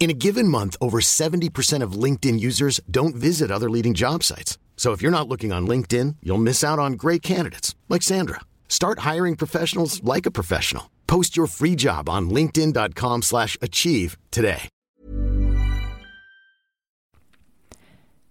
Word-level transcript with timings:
In 0.00 0.10
a 0.10 0.14
given 0.14 0.46
month, 0.46 0.76
over 0.80 1.00
70% 1.00 1.82
of 1.82 1.98
LinkedIn 2.04 2.38
users 2.38 2.80
don't 2.88 3.16
visit 3.16 3.50
other 3.50 3.68
leading 3.68 3.94
job 3.94 4.22
sites. 4.22 4.56
So 4.76 4.92
if 4.92 5.02
you're 5.02 5.10
not 5.10 5.28
looking 5.28 5.52
on 5.52 5.66
LinkedIn, 5.66 6.16
you'll 6.22 6.38
miss 6.38 6.62
out 6.62 6.78
on 6.78 6.92
great 6.92 7.20
candidates 7.20 7.74
like 7.88 8.02
Sandra. 8.02 8.40
Start 8.68 9.00
hiring 9.00 9.34
professionals 9.36 10.00
like 10.04 10.24
a 10.24 10.30
professional. 10.30 10.84
Post 11.08 11.36
your 11.36 11.48
free 11.48 11.74
job 11.76 12.08
on 12.08 12.30
linkedin.com/achieve 12.30 14.16
today. 14.30 14.68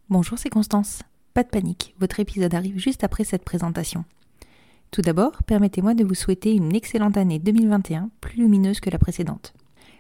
Bonjour, 0.10 0.40
c'est 0.40 0.50
Constance. 0.50 1.04
Pas 1.34 1.44
de 1.44 1.50
panique, 1.50 1.94
votre 2.00 2.22
épisode 2.22 2.54
arrive 2.56 2.80
juste 2.80 3.04
après 3.04 3.26
cette 3.26 3.44
présentation. 3.44 4.06
Tout 4.92 5.02
d'abord, 5.02 5.44
permettez-moi 5.44 5.96
de 5.96 6.06
vous 6.06 6.16
souhaiter 6.16 6.54
une 6.54 6.74
excellente 6.74 7.18
année 7.18 7.40
2021, 7.40 8.10
plus 8.22 8.38
lumineuse 8.38 8.80
que 8.80 8.90
la 8.90 9.00
précédente. 9.00 9.54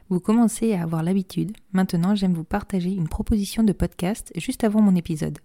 Vous 0.09 0.21
commencez 0.21 0.73
à 0.73 0.84
avoir 0.84 1.03
l'habitude, 1.03 1.52
maintenant 1.73 2.15
j'aime 2.15 2.34
vous 2.34 2.45
partager 2.45 2.91
une 2.91 3.09
proposition 3.09 3.63
de 3.63 3.73
podcast 3.73 4.31
juste 4.38 4.63
avant 4.63 4.81
mon 4.81 4.95
épisode. 4.95 5.37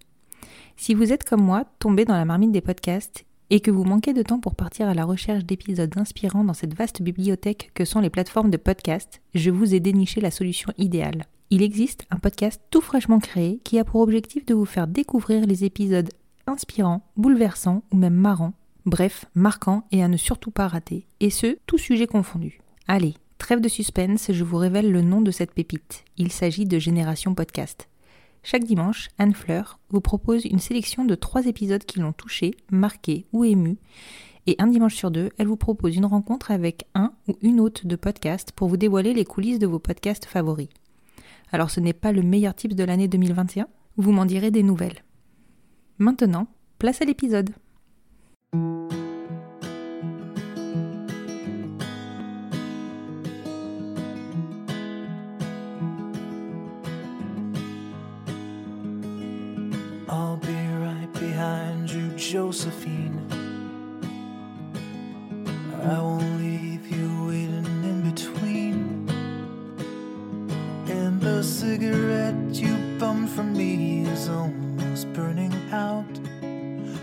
Si 0.77 0.93
vous 0.93 1.11
êtes 1.11 1.25
comme 1.25 1.43
moi, 1.43 1.65
tombé 1.79 2.05
dans 2.05 2.15
la 2.15 2.23
marmite 2.23 2.53
des 2.53 2.61
podcasts 2.61 3.25
et 3.49 3.59
que 3.59 3.71
vous 3.71 3.83
manquez 3.83 4.13
de 4.13 4.23
temps 4.23 4.39
pour 4.39 4.55
partir 4.55 4.87
à 4.87 4.93
la 4.93 5.03
recherche 5.03 5.43
d'épisodes 5.43 5.93
inspirants 5.97 6.45
dans 6.45 6.53
cette 6.53 6.75
vaste 6.75 7.01
bibliothèque 7.01 7.71
que 7.73 7.83
sont 7.83 7.99
les 7.99 8.09
plateformes 8.09 8.51
de 8.51 8.57
podcast, 8.57 9.21
je 9.35 9.51
vous 9.51 9.75
ai 9.75 9.81
déniché 9.81 10.21
la 10.21 10.31
solution 10.31 10.71
idéale. 10.77 11.25
Il 11.49 11.61
existe 11.61 12.05
un 12.09 12.17
podcast 12.17 12.61
tout 12.71 12.81
fraîchement 12.81 13.19
créé 13.19 13.59
qui 13.65 13.79
a 13.79 13.83
pour 13.83 13.99
objectif 13.99 14.45
de 14.45 14.53
vous 14.53 14.65
faire 14.65 14.87
découvrir 14.87 15.45
les 15.45 15.65
épisodes 15.65 16.09
inspirants, 16.47 17.05
bouleversants 17.17 17.83
ou 17.91 17.97
même 17.97 18.15
marrants, 18.15 18.53
bref, 18.85 19.25
marquants 19.35 19.83
et 19.91 20.01
à 20.03 20.07
ne 20.07 20.17
surtout 20.17 20.51
pas 20.51 20.69
rater, 20.69 21.05
et 21.19 21.29
ce, 21.29 21.57
tout 21.67 21.77
sujet 21.77 22.07
confondu. 22.07 22.59
Allez, 22.87 23.15
trêve 23.43 23.59
de 23.59 23.67
suspense, 23.67 24.31
je 24.31 24.43
vous 24.45 24.55
révèle 24.55 24.89
le 24.89 25.01
nom 25.01 25.19
de 25.19 25.29
cette 25.29 25.51
pépite. 25.51 26.05
Il 26.15 26.31
s'agit 26.31 26.65
de 26.65 26.79
Génération 26.79 27.35
Podcast. 27.35 27.89
Chaque 28.41 28.63
dimanche, 28.63 29.09
Anne 29.17 29.33
Fleur 29.33 29.79
vous 29.89 29.99
propose 29.99 30.45
une 30.45 30.59
sélection 30.59 31.03
de 31.03 31.13
trois 31.13 31.45
épisodes 31.45 31.83
qui 31.83 31.99
l'ont 31.99 32.13
touché, 32.13 32.55
marqué 32.71 33.25
ou 33.33 33.43
ému. 33.43 33.75
Et 34.47 34.55
un 34.59 34.67
dimanche 34.67 34.95
sur 34.95 35.11
deux, 35.11 35.29
elle 35.37 35.47
vous 35.47 35.57
propose 35.57 35.97
une 35.97 36.05
rencontre 36.05 36.51
avec 36.51 36.85
un 36.95 37.11
ou 37.27 37.33
une 37.41 37.59
hôte 37.59 37.85
de 37.85 37.97
podcast 37.97 38.53
pour 38.55 38.69
vous 38.69 38.77
dévoiler 38.77 39.13
les 39.13 39.25
coulisses 39.25 39.59
de 39.59 39.67
vos 39.67 39.79
podcasts 39.79 40.23
favoris. 40.23 40.69
Alors 41.51 41.69
ce 41.69 41.81
n'est 41.81 41.91
pas 41.91 42.13
le 42.13 42.21
meilleur 42.21 42.55
type 42.55 42.75
de 42.75 42.83
l'année 42.85 43.09
2021 43.09 43.67
Vous 43.97 44.13
m'en 44.13 44.25
direz 44.25 44.51
des 44.51 44.63
nouvelles. 44.63 45.03
Maintenant, 45.97 46.47
place 46.79 47.01
à 47.01 47.05
l'épisode. 47.05 47.49
Josephine. 62.33 63.21
I 65.83 65.99
won't 66.01 66.39
leave 66.39 66.83
you 66.89 67.27
waiting 67.27 67.83
in 67.83 68.01
between. 68.09 69.07
And 70.89 71.21
the 71.21 71.43
cigarette 71.43 72.55
you 72.55 72.73
bummed 72.97 73.29
from 73.29 73.53
me 73.53 74.07
is 74.07 74.29
almost 74.29 75.13
burning 75.13 75.53
out. 75.71 76.09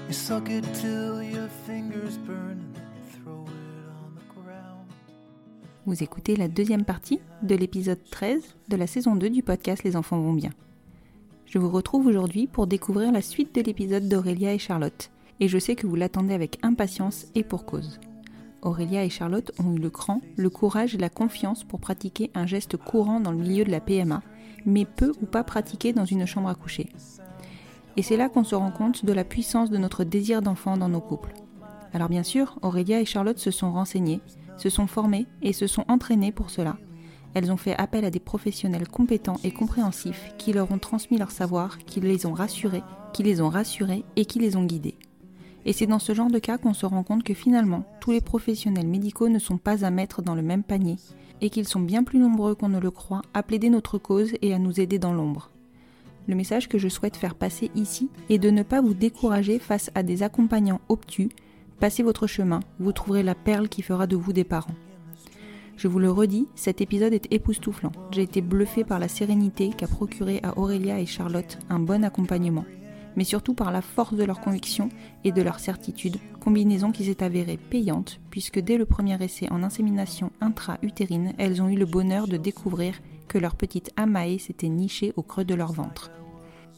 You 0.08 0.14
suck 0.14 0.50
it 0.50 0.64
till 0.74 1.22
your 1.22 1.48
fingers 1.64 2.19
burn 2.26 2.58
and 2.74 3.22
throw 3.22 3.44
it 3.46 3.86
on 4.02 4.16
the 4.16 4.34
ground. 4.34 4.88
Vous 5.86 6.02
écoutez 6.02 6.34
la 6.34 6.48
deuxième 6.48 6.84
partie 6.84 7.20
de 7.44 7.54
l'épisode 7.54 8.02
13 8.10 8.42
de 8.69 8.76
la 8.76 8.88
saison 8.88 9.14
2 9.14 9.30
du 9.30 9.44
podcast 9.44 9.84
Les 9.84 9.94
enfants 9.94 10.19
vont 10.19 10.32
bien. 10.32 10.50
Je 11.46 11.58
vous 11.58 11.70
retrouve 11.70 12.06
aujourd'hui 12.06 12.48
pour 12.48 12.66
découvrir 12.66 13.12
la 13.12 13.22
suite 13.22 13.54
de 13.54 13.60
l'épisode 13.60 14.08
d'Aurélia 14.08 14.52
et 14.52 14.58
Charlotte, 14.58 15.10
et 15.40 15.48
je 15.48 15.58
sais 15.58 15.74
que 15.74 15.86
vous 15.86 15.96
l'attendez 15.96 16.34
avec 16.34 16.58
impatience 16.62 17.26
et 17.34 17.42
pour 17.42 17.64
cause. 17.64 17.98
Aurélia 18.62 19.04
et 19.04 19.10
Charlotte 19.10 19.52
ont 19.58 19.72
eu 19.72 19.78
le 19.78 19.90
cran, 19.90 20.20
le 20.36 20.50
courage 20.50 20.94
et 20.94 20.98
la 20.98 21.08
confiance 21.08 21.64
pour 21.64 21.80
pratiquer 21.80 22.30
un 22.34 22.46
geste 22.46 22.76
courant 22.76 23.20
dans 23.20 23.32
le 23.32 23.38
milieu 23.38 23.64
de 23.64 23.70
la 23.70 23.80
PMA, 23.80 24.22
mais 24.66 24.84
peu 24.84 25.12
ou 25.22 25.26
pas 25.26 25.44
pratiqué 25.44 25.92
dans 25.92 26.04
une 26.04 26.26
chambre 26.26 26.50
à 26.50 26.54
coucher. 26.54 26.90
Et 27.96 28.02
c'est 28.02 28.18
là 28.18 28.28
qu'on 28.28 28.44
se 28.44 28.54
rend 28.54 28.70
compte 28.70 29.04
de 29.04 29.12
la 29.12 29.24
puissance 29.24 29.70
de 29.70 29.78
notre 29.78 30.04
désir 30.04 30.42
d'enfant 30.42 30.76
dans 30.76 30.88
nos 30.88 31.00
couples. 31.00 31.32
Alors 31.92 32.08
bien 32.08 32.22
sûr, 32.22 32.58
Aurélia 32.62 33.00
et 33.00 33.04
Charlotte 33.04 33.38
se 33.38 33.50
sont 33.50 33.72
renseignées, 33.72 34.20
se 34.58 34.68
sont 34.68 34.86
formées 34.86 35.26
et 35.42 35.52
se 35.52 35.66
sont 35.66 35.84
entraînées 35.88 36.32
pour 36.32 36.50
cela. 36.50 36.76
Elles 37.34 37.50
ont 37.50 37.56
fait 37.56 37.76
appel 37.76 38.04
à 38.04 38.10
des 38.10 38.20
professionnels 38.20 38.88
compétents 38.88 39.40
et 39.44 39.52
compréhensifs 39.52 40.32
qui 40.36 40.52
leur 40.52 40.70
ont 40.70 40.78
transmis 40.78 41.16
leur 41.16 41.30
savoir, 41.30 41.78
qui 41.78 42.00
les 42.00 42.26
ont 42.26 42.32
rassurés, 42.32 42.82
qui 43.12 43.22
les 43.22 43.40
ont 43.40 43.48
rassurés 43.48 44.04
et 44.16 44.24
qui 44.24 44.38
les 44.38 44.56
ont 44.56 44.64
guidés. 44.64 44.98
Et 45.65 45.72
c'est 45.72 45.87
dans 45.87 45.98
ce 45.98 46.15
genre 46.15 46.31
de 46.31 46.38
cas 46.38 46.59
qu'on 46.59 46.75
se 46.75 46.87
rend 46.87 47.03
compte 47.03 47.22
que 47.22 47.34
finalement, 47.34 47.84
tous 48.00 48.12
les 48.12 48.21
professionnels 48.21 48.87
médicaux 48.87 49.28
ne 49.28 49.38
sont 49.38 49.59
pas 49.59 49.84
à 49.84 49.91
mettre 49.91 50.22
dans 50.22 50.34
le 50.34 50.43
même 50.43 50.62
panier 50.62 50.97
et 51.41 51.50
qu'ils 51.50 51.69
sont 51.69 51.81
bien 51.81 52.04
plus 52.04 52.19
nombreux 52.19 52.54
qu'on 52.54 52.69
ne 52.69 52.81
le 52.81 52.91
croit 52.91 53.22
à 53.34 53.43
plaider 53.43 53.70
notre 53.70 53.99
cause 53.99 54.32
et 54.43 54.54
à 54.54 54.59
nous 54.59 54.81
aider 54.81 54.99
dans 54.99 55.12
l'ombre. 55.12 55.50
Le 56.28 56.34
message 56.34 56.69
que 56.69 56.78
je 56.78 56.88
souhaite 56.88 57.16
faire 57.16 57.34
passer 57.34 57.70
ici 57.75 58.09
est 58.28 58.38
de 58.38 58.50
ne 58.50 58.62
pas 58.62 58.81
vous 58.81 58.94
décourager 58.94 59.59
face 59.59 59.91
à 59.94 60.03
des 60.03 60.22
accompagnants 60.22 60.81
obtus. 60.88 61.31
Passez 61.78 62.03
votre 62.03 62.26
chemin, 62.26 62.60
vous 62.78 62.93
trouverez 62.93 63.22
la 63.22 63.34
perle 63.34 63.69
qui 63.69 63.82
fera 63.82 64.06
de 64.06 64.16
vous 64.16 64.32
des 64.32 64.44
parents. 64.44 64.75
Je 65.76 65.88
vous 65.88 65.99
le 65.99 66.10
redis, 66.10 66.47
cet 66.54 66.82
épisode 66.82 67.15
est 67.15 67.32
époustouflant. 67.32 67.93
J'ai 68.10 68.22
été 68.22 68.43
bluffée 68.43 68.84
par 68.84 68.99
la 68.99 69.09
sérénité 69.09 69.70
qu'a 69.70 69.87
procuré 69.87 70.41
à 70.43 70.59
Aurélia 70.59 71.00
et 71.00 71.06
Charlotte 71.06 71.59
un 71.70 71.78
bon 71.78 72.04
accompagnement, 72.04 72.66
mais 73.16 73.25
surtout 73.25 73.54
par 73.54 73.72
la 73.72 73.82
force 73.82 74.15
de 74.15 74.25
leur 74.25 74.41
conviction 74.41 74.88
et 75.25 75.32
de 75.32 75.43
leur 75.43 75.60
certitude, 75.60 76.19
combinaison 76.41 76.93
qui 76.93 77.04
s'est 77.04 77.22
avérée 77.22 77.56
payante, 77.56 78.21
puisque 78.31 78.60
dès 78.60 78.78
le 78.78 78.87
premier 78.87 79.22
essai 79.22 79.48
en 79.50 79.62
insémination 79.62 80.31
intra-utérine, 80.41 81.32
elles 81.38 81.62
ont 81.62 81.69
eu 81.69 81.76
le 81.76 81.87
bonheur 81.87 82.28
de 82.28 82.37
découvrir 82.37 82.94
que 83.28 83.38
leur 83.38 83.54
petite 83.54 83.91
Amae 83.97 84.38
s'était 84.38 84.69
nichée 84.69 85.12
au 85.16 85.22
creux 85.22 85.44
de 85.44 85.54
leur 85.54 85.72
ventre. 85.72 86.10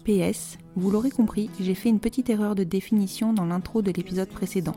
PS, 0.05 0.59
vous 0.75 0.91
l'aurez 0.91 1.11
compris, 1.11 1.49
j'ai 1.61 1.75
fait 1.75 1.89
une 1.89 2.01
petite 2.01 2.29
erreur 2.29 2.55
de 2.55 2.65
définition 2.65 3.33
dans 3.33 3.47
l'intro 3.47 3.83
de 3.83 3.93
l'épisode 3.93 4.29
précédent. 4.29 4.77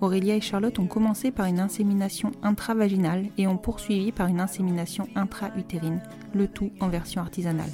Aurélia 0.00 0.34
et 0.34 0.40
Charlotte 0.40 0.78
ont 0.78 0.86
commencé 0.86 1.30
par 1.30 1.46
une 1.46 1.60
insémination 1.60 2.32
intravaginale 2.42 3.26
et 3.38 3.46
ont 3.46 3.56
poursuivi 3.56 4.12
par 4.12 4.26
une 4.26 4.40
insémination 4.40 5.08
intra-utérine, 5.14 6.02
le 6.34 6.48
tout 6.48 6.72
en 6.80 6.88
version 6.88 7.22
artisanale. 7.22 7.70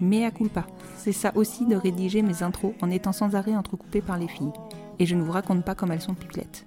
Mais 0.00 0.24
à 0.24 0.30
culpa, 0.30 0.66
c'est 0.96 1.12
ça 1.12 1.32
aussi 1.34 1.66
de 1.66 1.74
rédiger 1.74 2.22
mes 2.22 2.42
intros 2.42 2.74
en 2.82 2.90
étant 2.90 3.12
sans 3.12 3.34
arrêt 3.34 3.56
entrecoupé 3.56 4.00
par 4.00 4.18
les 4.18 4.28
filles. 4.28 4.52
Et 4.98 5.06
je 5.06 5.14
ne 5.14 5.22
vous 5.22 5.32
raconte 5.32 5.64
pas 5.64 5.74
comme 5.74 5.92
elles 5.92 6.02
sont 6.02 6.14
pipelettes. 6.14 6.64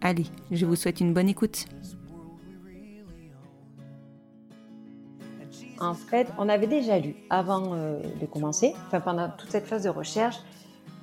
Allez, 0.00 0.26
je 0.50 0.66
vous 0.66 0.76
souhaite 0.76 1.00
une 1.00 1.12
bonne 1.12 1.28
écoute. 1.28 1.66
En 5.78 5.94
fait, 5.94 6.28
on 6.38 6.48
avait 6.50 6.66
déjà 6.66 6.98
lu 6.98 7.14
avant 7.30 7.72
euh, 7.72 8.00
de 8.20 8.26
commencer, 8.26 8.74
enfin 8.86 9.00
pendant 9.00 9.30
toute 9.30 9.50
cette 9.50 9.66
phase 9.66 9.84
de 9.84 9.88
recherche, 9.88 10.36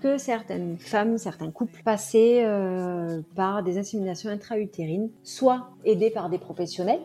que 0.02 0.20
certaines 0.20 0.78
femmes, 0.78 1.18
certains 1.18 1.50
couples 1.50 1.82
passaient 1.84 2.46
euh, 2.46 3.22
par 3.36 3.64
des 3.64 3.80
inséminations 3.80 4.30
intra-utérines, 4.30 5.10
soit 5.24 5.72
aidées 5.84 6.12
par 6.12 6.30
des 6.30 6.38
professionnels, 6.38 7.02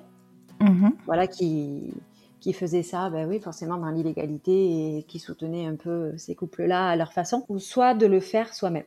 voilà, 1.07 1.27
qui, 1.27 1.93
qui 2.43 2.53
faisaient 2.53 2.83
ça, 2.83 3.09
ben 3.09 3.29
oui, 3.29 3.41
forcément 3.41 3.79
dans 3.79 3.91
l'illégalité 3.91 4.99
et 4.99 5.05
qui 5.05 5.21
soutenaient 5.21 5.67
un 5.67 5.77
peu 5.77 6.13
ces 6.19 6.35
couples-là 6.35 6.89
à 6.89 6.97
leur 6.97 7.13
façon, 7.13 7.47
ou 7.49 7.59
soit 7.59 7.95
de 7.95 8.07
le 8.07 8.21
faire 8.21 8.53
soi-même. 8.53 8.85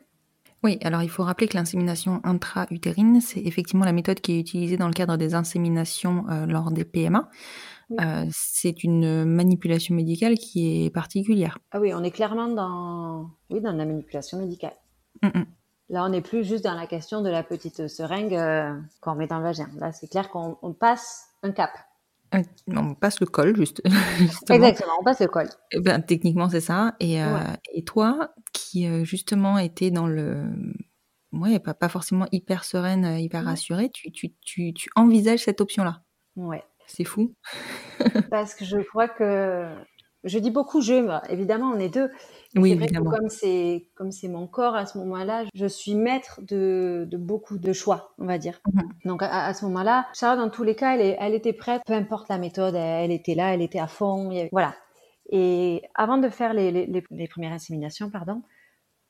Oui, 0.61 0.77
alors 0.83 1.03
il 1.03 1.09
faut 1.09 1.23
rappeler 1.23 1.47
que 1.47 1.55
l'insémination 1.55 2.19
intra-utérine, 2.23 3.21
c'est 3.21 3.39
effectivement 3.39 3.85
la 3.85 3.93
méthode 3.93 4.19
qui 4.19 4.33
est 4.33 4.39
utilisée 4.39 4.77
dans 4.77 4.87
le 4.87 4.93
cadre 4.93 5.15
des 5.15 5.35
inséminations 5.35 6.25
euh, 6.29 6.45
lors 6.45 6.71
des 6.71 6.83
PMA. 6.83 7.29
Oui. 7.89 7.97
Euh, 8.01 8.25
c'est 8.31 8.83
une 8.83 9.25
manipulation 9.25 9.95
médicale 9.95 10.35
qui 10.35 10.85
est 10.85 10.89
particulière. 10.89 11.59
Ah 11.71 11.79
oui, 11.79 11.93
on 11.93 12.03
est 12.03 12.11
clairement 12.11 12.47
dans, 12.47 13.29
oui, 13.49 13.61
dans 13.61 13.71
la 13.71 13.85
manipulation 13.85 14.39
médicale. 14.39 14.75
Mm, 15.21 15.27
mm. 15.27 15.45
Là, 15.89 16.03
on 16.03 16.09
n'est 16.09 16.21
plus 16.21 16.43
juste 16.43 16.63
dans 16.63 16.73
la 16.73 16.87
question 16.87 17.21
de 17.21 17.29
la 17.29 17.43
petite 17.43 17.87
seringue 17.87 18.33
euh, 18.33 18.73
qu'on 19.01 19.15
met 19.15 19.27
dans 19.27 19.37
le 19.37 19.43
vagin. 19.43 19.69
Là, 19.77 19.91
c'est 19.91 20.07
clair 20.07 20.29
qu'on 20.29 20.57
on 20.61 20.73
passe 20.73 21.29
un 21.43 21.51
cap. 21.51 21.71
Ah, 22.35 22.79
On 22.79 22.95
passe 22.95 23.19
le 23.19 23.25
col, 23.27 23.55
juste. 23.55 23.81
Exactement, 24.49 24.93
on 24.99 25.03
passe 25.03 25.21
le 25.21 25.27
col. 25.27 25.47
Eh 25.71 25.79
ben, 25.79 26.01
techniquement, 26.01 26.49
c'est 26.49 26.61
ça. 26.61 26.95
Et, 26.99 27.21
euh, 27.23 27.39
et 27.73 27.83
toi, 27.83 28.33
qui 28.53 28.87
euh, 28.87 29.03
justement 29.03 29.57
était 29.57 29.91
dans 29.91 30.07
le. 30.07 30.43
Ouais, 31.31 31.59
pas, 31.59 31.73
pas 31.73 31.89
forcément 31.89 32.27
hyper 32.31 32.63
sereine, 32.63 33.05
euh, 33.05 33.19
hyper 33.19 33.41
Ouais. 33.41 33.47
rassurée, 33.47 33.89
tu, 33.93 34.11
tu, 34.11 34.33
tu, 34.41 34.73
tu 34.73 34.89
envisages 34.95 35.43
cette 35.43 35.59
option-là? 35.61 36.01
Ouais. 36.35 36.63
C'est 36.87 37.03
fou. 37.03 37.33
Parce 38.31 38.53
que 38.55 38.63
je 38.63 38.77
crois 38.77 39.07
que 39.07 39.67
je 40.25 40.39
dis 40.39 40.51
beaucoup 40.51 40.81
je, 40.81 41.19
évidemment 41.29 41.71
on 41.73 41.79
est 41.79 41.89
deux. 41.89 42.09
Oui, 42.55 42.69
c'est 42.71 42.75
vrai 42.75 42.85
évidemment. 42.85 43.11
que 43.11 43.15
comme 43.17 43.29
c'est 43.29 43.87
comme 43.95 44.11
c'est 44.11 44.27
mon 44.27 44.47
corps 44.47 44.75
à 44.75 44.85
ce 44.85 44.97
moment-là, 44.97 45.43
je 45.53 45.65
suis 45.65 45.95
maître 45.95 46.41
de, 46.41 47.07
de 47.09 47.17
beaucoup 47.17 47.57
de 47.57 47.73
choix, 47.73 48.13
on 48.19 48.25
va 48.25 48.37
dire. 48.37 48.59
Mhm. 48.73 48.81
Donc 49.05 49.23
à, 49.23 49.45
à 49.45 49.53
ce 49.53 49.65
moment-là, 49.65 50.07
Charlotte 50.13 50.45
dans 50.45 50.51
tous 50.51 50.63
les 50.63 50.75
cas, 50.75 50.95
elle, 50.95 51.01
est- 51.01 51.17
elle 51.19 51.33
était 51.33 51.53
prête, 51.53 51.81
peu 51.85 51.93
importe 51.93 52.27
la 52.29 52.37
méthode, 52.37 52.75
elle, 52.75 53.05
elle 53.05 53.11
était 53.11 53.35
là, 53.35 53.53
elle 53.53 53.61
était 53.61 53.79
à 53.79 53.87
fond, 53.87 54.29
avait- 54.31 54.49
voilà. 54.51 54.73
Et 55.31 55.81
avant 55.95 56.17
de 56.17 56.29
faire 56.29 56.53
les, 56.53 56.71
les, 56.71 56.85
les- 56.85 57.03
les 57.11 57.27
premières 57.27 57.51
inséminations, 57.53 58.09
pardon, 58.09 58.41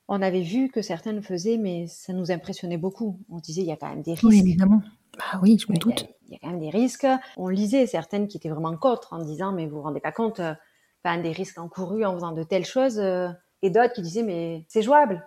on 0.07 0.21
avait 0.21 0.41
vu 0.41 0.69
que 0.69 0.81
certains 0.81 1.11
le 1.13 1.21
faisaient, 1.21 1.57
mais 1.57 1.87
ça 1.87 2.13
nous 2.13 2.31
impressionnait 2.31 2.77
beaucoup. 2.77 3.19
On 3.29 3.37
disait 3.39 3.61
il 3.61 3.67
y 3.67 3.71
a 3.71 3.75
quand 3.75 3.89
même 3.89 4.01
des 4.03 4.11
risques. 4.11 4.23
Oui, 4.23 4.39
évidemment. 4.39 4.81
Bah 5.17 5.39
oui, 5.41 5.57
je 5.59 5.71
me 5.71 5.75
Il 5.75 5.79
y 5.79 5.81
a- 5.81 5.83
doute. 5.85 6.05
Il 6.27 6.33
y 6.33 6.35
a 6.35 6.39
quand 6.41 6.49
même 6.49 6.59
des 6.59 6.69
risques. 6.69 7.07
On 7.37 7.47
lisait 7.47 7.85
certaines 7.87 8.27
qui 8.27 8.37
étaient 8.37 8.49
vraiment 8.49 8.75
contre 8.77 9.13
en 9.13 9.19
disant 9.19 9.51
mais 9.51 9.65
vous 9.67 9.77
vous 9.77 9.81
rendez 9.83 9.99
pas 9.99 10.11
compte, 10.11 10.39
euh, 10.39 10.53
enfin, 11.05 11.19
des 11.19 11.31
risques 11.31 11.57
encourus 11.59 12.05
en 12.05 12.13
faisant 12.15 12.31
de 12.31 12.43
telles 12.43 12.65
choses. 12.65 12.99
euh, 12.99 13.29
et 13.61 13.69
d'autres 13.69 13.93
qui 13.93 14.01
disaient 14.01 14.23
mais 14.23 14.65
c'est 14.67 14.81
jouable, 14.81 15.25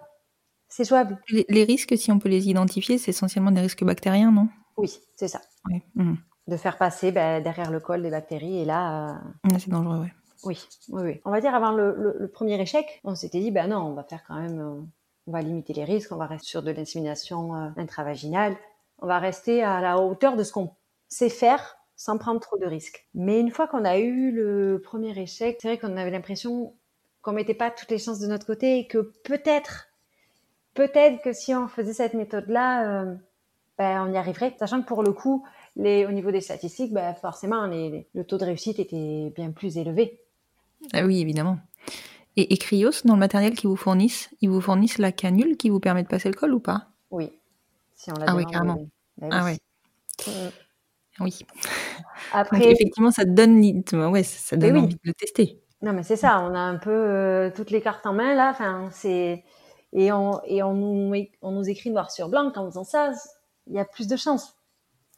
c'est 0.69 0.87
jouable. 0.87 1.19
Les, 1.31 1.47
les 1.49 1.65
risques, 1.65 1.97
si 1.97 2.13
on 2.13 2.19
peut 2.19 2.29
les 2.29 2.49
identifier, 2.49 2.99
c'est 2.99 3.11
essentiellement 3.11 3.51
des 3.51 3.61
risques 3.63 3.85
bactériens, 3.85 4.31
non? 4.31 4.49
Oui, 4.77 4.99
c'est 5.17 5.29
ça. 5.29 5.41
Oui. 5.69 5.83
Mhm. 5.95 6.19
De 6.47 6.57
faire 6.57 6.79
passer 6.79 7.11
ben, 7.13 7.43
derrière 7.43 7.71
le 7.71 7.81
col 7.81 8.03
des 8.03 8.11
bactéries 8.11 8.59
et 8.61 8.65
là, 8.65 9.11
euh, 9.11 9.51
Ouais, 9.51 9.59
C'est 9.59 9.71
dangereux, 9.71 9.99
ouais. 10.01 10.13
oui, 10.45 10.59
oui, 10.91 11.03
oui. 11.05 11.21
On 11.25 11.31
va 11.31 11.41
dire 11.41 11.55
avant 11.55 11.73
le, 11.73 11.95
le- 11.97 12.17
le 12.19 12.29
premier 12.29 12.61
échec, 12.61 13.01
on 13.05 13.15
s'était 13.15 13.41
dit 13.41 13.51
ben 13.51 13.69
non, 13.69 13.79
on 13.79 13.95
va 13.95 14.05
faire 14.05 14.23
quand 14.27 14.37
même, 14.41 14.61
euh, 14.61 14.81
on 15.27 15.33
va 15.33 15.41
limiter 15.43 15.73
les 15.73 15.85
risques, 15.85 16.13
on 16.13 16.17
va 16.17 16.27
rester 16.27 16.47
sur 16.49 16.63
de 16.63 16.71
l'insémination 16.71 17.55
intravaginale, 17.77 18.57
on 18.99 19.07
va 19.07 19.19
rester 19.19 19.63
à 19.65 19.81
la 19.81 19.99
hauteur 19.99 20.37
de 20.37 20.43
ce 20.45 20.53
qu'on 20.53 20.71
sait 21.09 21.29
faire 21.31 21.78
sans 21.99 22.17
prendre 22.17 22.41
trop 22.41 22.57
de 22.57 22.65
risques. 22.65 23.07
Mais 23.13 23.41
une 23.41 23.51
fois 23.51 23.67
qu'on 23.67 23.85
a 23.85 23.99
eu 23.99 24.31
le 24.31 24.81
premier 24.83 25.19
échec, 25.21 25.59
c'est 25.61 25.69
vrai 25.69 25.79
qu'on 25.79 25.97
avait 25.99 26.13
l'impression 26.13 26.75
qu'on 27.21 27.33
mettait 27.33 27.55
pas 27.55 27.71
toutes 27.71 27.91
les 27.91 27.99
chances 27.99 28.21
de 28.21 28.29
notre 28.29 28.47
côté 28.47 28.79
et 28.79 28.87
que 28.87 29.13
peut-être, 29.25 29.89
peut-être 30.75 31.23
que 31.23 31.33
si 31.33 31.55
on 31.55 31.69
faisait 31.69 31.93
cette 31.93 32.15
méthode-là, 32.15 33.03
euh, 33.03 33.15
ben, 33.79 34.07
on 34.09 34.13
y 34.13 34.17
arriverait. 34.17 34.55
Sachant 34.59 34.81
que 34.81 34.87
pour 34.87 35.03
le 35.03 35.13
coup, 35.13 35.45
les, 35.77 36.07
au 36.07 36.13
niveau 36.13 36.31
des 36.31 36.41
statistiques, 36.41 36.93
ben, 36.93 37.15
forcément, 37.15 37.67
les- 37.67 38.07
le 38.15 38.25
taux 38.25 38.39
de 38.39 38.45
réussite 38.45 38.79
était 38.79 39.33
bien 39.35 39.51
plus 39.51 39.77
élevé. 39.77 40.21
Ah 40.93 41.05
oui, 41.05 41.21
évidemment. 41.21 41.59
Et, 42.37 42.55
et 42.55 42.57
Cryos, 42.59 43.03
dans 43.05 43.15
le 43.15 43.21
matériel 43.21 43.55
qu'ils 43.57 43.69
vous 43.69 43.77
fournissent, 43.77 44.31
ils 44.41 44.49
vous 44.51 44.61
fournissent 44.61 44.99
la 44.99 45.11
canule 45.11 45.57
qui 45.57 45.71
vous 45.71 45.81
permet 45.81 46.05
de 46.05 46.09
passer 46.09 46.29
le 46.29 46.35
col 46.37 46.55
ou 46.55 46.61
pas? 46.61 46.87
Oui. 47.11 47.33
Si 47.97 48.11
on 48.13 48.15
l'a 48.15 48.27
Ah 48.29 48.37
oui, 48.37 48.45
carrément. 48.51 48.77
oui. 48.77 48.89
Ben 49.19 49.31
Ah 49.33 49.45
oui. 49.45 49.59
ouais. 50.29 50.51
Oui. 51.21 51.39
Donc 51.41 51.49
Après, 52.33 52.71
effectivement, 52.71 53.11
ça 53.11 53.25
te 53.25 53.31
donne, 53.31 53.61
ouais, 54.11 54.23
ça 54.23 54.39
ça 54.51 54.57
donne 54.57 54.75
oui. 54.75 54.81
envie 54.83 54.95
de 54.95 55.01
le 55.05 55.15
tester. 55.15 55.61
non 55.83 55.93
mais 55.93 56.03
c'est 56.03 56.17
ça, 56.17 56.41
on 56.41 56.55
a 56.55 56.59
un 56.61 56.77
peu 56.77 56.91
euh, 56.91 57.51
toutes 57.55 57.71
les 57.71 57.81
cartes 57.81 58.07
en 58.07 58.13
main 58.13 58.35
là. 58.35 58.51
Enfin, 58.51 58.89
c'est 58.93 59.45
et 59.93 60.13
on 60.13 60.41
et 60.45 60.63
on 60.63 60.75
nous 60.75 61.15
on 61.43 61.53
nous 61.53 61.69
écrit 61.69 61.91
noir 61.91 62.11
sur 62.11 62.29
blanc 62.29 62.51
qu'en 62.53 62.67
faisant 62.67 62.85
ça, 62.85 63.13
il 63.67 63.75
y 63.75 63.79
a 63.79 63.85
plus 63.85 64.07
de 64.07 64.17
chances. 64.17 64.57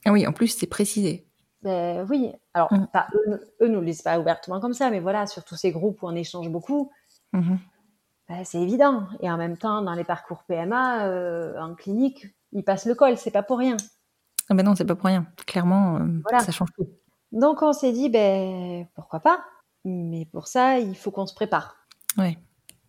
Ah 0.05 0.13
oui, 0.13 0.27
en 0.27 0.33
plus, 0.33 0.49
c'est 0.57 0.67
précisé. 0.67 1.27
Ben 1.63 2.07
oui. 2.09 2.33
Alors, 2.55 2.73
Mm. 2.73 2.87
pas, 2.93 3.07
eux, 3.15 3.25
ne- 3.31 3.37
eux 3.67 3.69
nous 3.69 3.81
le 3.81 3.87
disent 3.87 4.01
pas 4.03 4.19
ouvertement 4.19 4.61
comme 4.61 4.73
ça, 4.73 4.89
mais 4.91 5.01
voilà, 5.01 5.27
sur 5.27 5.45
tous 5.45 5.57
ces 5.57 5.73
groupes 5.73 6.03
où 6.03 6.07
on 6.07 6.15
échange 6.15 6.49
beaucoup, 6.49 6.91
Mhm. 7.35 7.59
ben, 8.29 8.45
c'est 8.45 8.61
évident. 8.63 9.07
Et 9.21 9.31
en 9.31 9.37
même 9.37 9.59
temps, 9.59 9.83
dans 9.83 9.93
les 9.95 10.05
parcours 10.05 10.45
PMA, 10.45 11.07
euh, 11.07 11.61
en 11.61 11.75
clinique, 11.75 12.29
ils 12.53 12.65
passent 12.65 12.87
le 12.87 12.95
col, 12.95 13.19
c'est 13.19 13.31
pas 13.31 13.43
pour 13.43 13.59
rien. 13.59 13.77
Ah 14.51 14.55
ben 14.55 14.65
non, 14.65 14.75
c'est 14.75 14.85
pas 14.85 14.97
pour 14.97 15.07
rien. 15.07 15.27
Clairement, 15.47 15.97
euh, 15.97 16.21
Voilà. 16.25 16.41
ça 16.41 16.53
change 16.53 16.71
tout. 16.77 16.89
Donc 17.33 17.63
on 17.63 17.73
s'est 17.73 17.93
dit, 17.93 18.09
ben 18.09 18.87
pourquoi 18.95 19.21
pas 19.21 19.45
Mais 19.85 20.27
pour 20.33 20.49
ça, 20.49 20.79
il 20.81 20.97
faut 20.97 21.11
qu'on 21.13 21.27
se 21.27 21.35
prépare. 21.35 21.77
Ouais. 22.19 22.37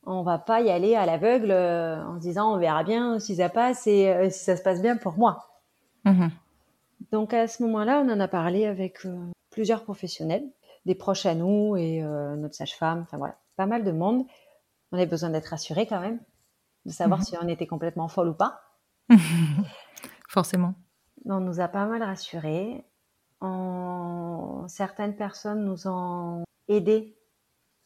On 0.04 0.24
va 0.24 0.40
pas 0.40 0.62
y 0.62 0.72
aller 0.72 0.96
à 0.96 1.06
l'aveugle 1.06 1.52
euh, 1.52 2.04
en 2.04 2.16
se 2.16 2.22
disant 2.22 2.54
on 2.54 2.58
verra 2.58 2.84
bien 2.84 3.20
si 3.20 3.36
ça 3.36 3.50
passe 3.50 3.86
et 3.86 4.10
euh, 4.10 4.30
si 4.32 4.44
ça 4.44 4.58
se 4.58 4.64
passe 4.64 4.82
bien 4.82 4.98
pour 4.98 5.14
moi. 5.18 5.62
Mhm. 6.06 6.32
Donc 7.12 7.34
à 7.36 7.48
ce 7.48 7.62
moment-là, 7.64 8.02
on 8.04 8.10
en 8.12 8.20
a 8.20 8.28
parlé 8.28 8.66
avec 8.66 9.06
plusieurs 9.52 9.84
professionnels, 9.84 10.44
des 10.88 10.96
proches 10.96 11.26
à 11.28 11.36
nous 11.36 11.76
et 11.76 12.02
notre 12.02 12.56
sage-femme, 12.56 13.02
enfin 13.04 13.18
voilà, 13.18 13.36
pas 13.58 13.66
mal 13.68 13.84
de 13.84 13.92
monde. 13.92 14.26
On 14.92 14.98
avait 14.98 15.06
besoin 15.08 15.30
d'être 15.30 15.48
rassurés 15.48 15.86
quand 15.88 16.00
même, 16.00 16.20
de 16.86 16.92
savoir 16.92 17.20
Mhm. 17.20 17.26
si 17.26 17.36
on 17.42 17.48
était 17.48 17.68
complètement 17.68 18.08
folle 18.08 18.30
ou 18.30 18.34
pas. 18.34 18.62
Forcément. 20.30 20.74
On 21.26 21.40
nous 21.40 21.60
a 21.60 21.68
pas 21.68 21.86
mal 21.86 22.04
rassurés. 22.04 22.84
On- 23.42 24.66
Certaines 24.68 25.16
personnes 25.16 25.64
nous 25.66 25.88
ont 25.88 26.44
aidés 26.68 27.18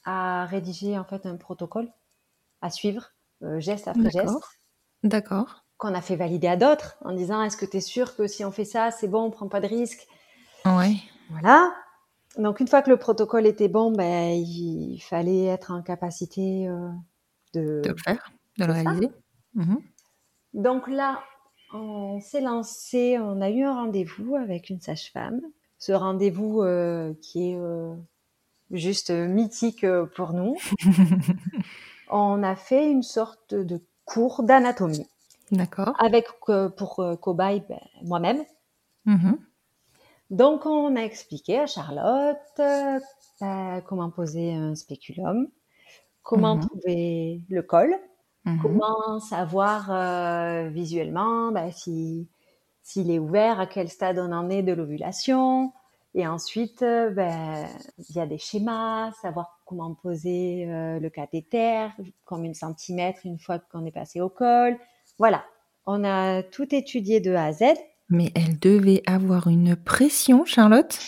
à 0.04 0.46
rédiger 0.46 0.98
en 0.98 1.04
fait 1.06 1.26
un 1.26 1.36
protocole 1.38 1.92
à 2.62 2.70
suivre, 2.70 3.12
euh, 3.44 3.60
geste 3.60 3.88
après 3.88 4.12
geste, 4.12 4.36
D'accord. 5.04 5.64
qu'on 5.78 5.94
a 5.96 6.02
fait 6.02 6.16
valider 6.16 6.48
à 6.48 6.58
d'autres 6.58 6.98
en 7.02 7.14
disant 7.14 7.42
est-ce 7.42 7.58
que 7.58 7.66
tu 7.66 7.78
es 7.78 7.82
sûr 7.82 8.16
que 8.16 8.28
si 8.28 8.44
on 8.46 8.52
fait 8.52 8.66
ça, 8.66 8.92
c'est 8.92 9.08
bon, 9.08 9.24
on 9.24 9.32
prend 9.32 9.48
pas 9.48 9.62
de 9.62 9.68
risque? 9.68 10.08
Ouais. 10.66 10.96
Voilà. 11.30 11.74
Donc 12.38 12.60
une 12.60 12.68
fois 12.68 12.82
que 12.82 12.90
le 12.90 12.98
protocole 12.98 13.46
était 13.48 13.70
bon, 13.70 13.92
ben, 13.92 14.32
il 14.34 15.00
fallait 15.00 15.46
être 15.46 15.72
en 15.72 15.82
capacité 15.82 16.68
euh, 16.68 16.90
de... 17.54 17.82
De 17.84 17.90
le 17.90 17.98
faire, 17.98 18.32
de 18.58 18.66
le 18.66 18.74
réaliser. 18.74 19.10
Mhm. 19.54 19.80
Donc 20.54 20.88
là, 20.88 21.24
on 21.76 22.20
s'est 22.22 22.42
lancé, 22.42 23.18
on 23.20 23.42
a 23.42 23.50
eu 23.50 23.64
un 23.64 23.74
rendez-vous 23.74 24.36
avec 24.36 24.70
une 24.70 24.80
sage-femme. 24.80 25.42
Ce 25.78 25.92
rendez-vous 25.92 26.62
euh, 26.62 27.14
qui 27.22 27.52
est 27.52 27.56
euh, 27.58 27.94
juste 28.72 29.12
mythique 29.12 29.84
euh, 29.84 30.06
pour 30.16 30.34
nous. 30.34 30.56
on 32.10 32.44
a 32.44 32.56
fait 32.56 32.90
une 32.90 33.04
sorte 33.04 33.54
de 33.54 33.82
cours 34.06 34.44
d'anatomie 34.44 35.08
D'accord. 35.52 35.94
avec 36.00 36.28
euh, 36.50 36.70
pour 36.70 37.04
cobaye 37.22 37.64
ben, 37.68 37.80
moi-même. 38.04 38.44
Mhm. 39.06 39.38
Donc 40.32 40.66
on 40.66 40.96
a 40.96 41.02
expliqué 41.02 41.60
à 41.60 41.68
Charlotte 41.68 42.40
ben, 42.58 43.82
comment 43.86 44.10
poser 44.10 44.54
un 44.54 44.76
spéculum, 44.76 45.48
comment 46.24 46.56
Mhm. 46.56 46.62
trouver 46.68 47.42
le 47.50 47.62
col, 47.62 47.96
Mhm. 48.46 48.60
Comment 48.62 49.20
savoir 49.20 49.92
euh, 49.92 50.70
visuellement 50.70 51.52
bah, 51.52 51.72
si 51.72 52.28
s'il 52.84 53.10
est 53.10 53.18
ouvert, 53.18 53.60
à 53.60 53.66
quel 53.66 53.90
stade 53.90 54.20
on 54.20 54.32
en 54.32 54.50
est 54.50 54.62
de 54.62 54.72
l'ovulation. 54.72 55.74
Et 56.14 56.28
ensuite, 56.28 56.84
euh, 56.84 57.10
ben, 57.10 57.68
il 58.10 58.16
y 58.16 58.20
a 58.20 58.28
des 58.28 58.38
schémas, 58.38 59.12
savoir 59.22 59.60
comment 59.66 59.94
poser 59.96 60.66
euh, 60.70 61.00
le 61.00 61.10
cathéter, 61.10 61.88
combien 62.26 62.52
de 62.52 62.56
centimètres 62.56 63.22
une 63.26 63.40
fois 63.40 63.58
qu'on 63.60 63.86
est 63.86 63.92
passé 63.92 64.22
au 64.22 64.30
col. 64.30 64.78
Voilà, 65.18 65.44
on 65.88 66.04
a 66.04 66.44
tout 66.44 66.74
étudié 66.74 67.20
de 67.20 67.34
A 67.34 67.46
à 67.46 67.54
Z, 67.54 67.64
Mais 68.10 68.32
elle 68.36 68.60
devait 68.60 69.02
avoir 69.08 69.48
une 69.48 69.76
pression, 69.76 70.46
Charlotte? 70.46 71.00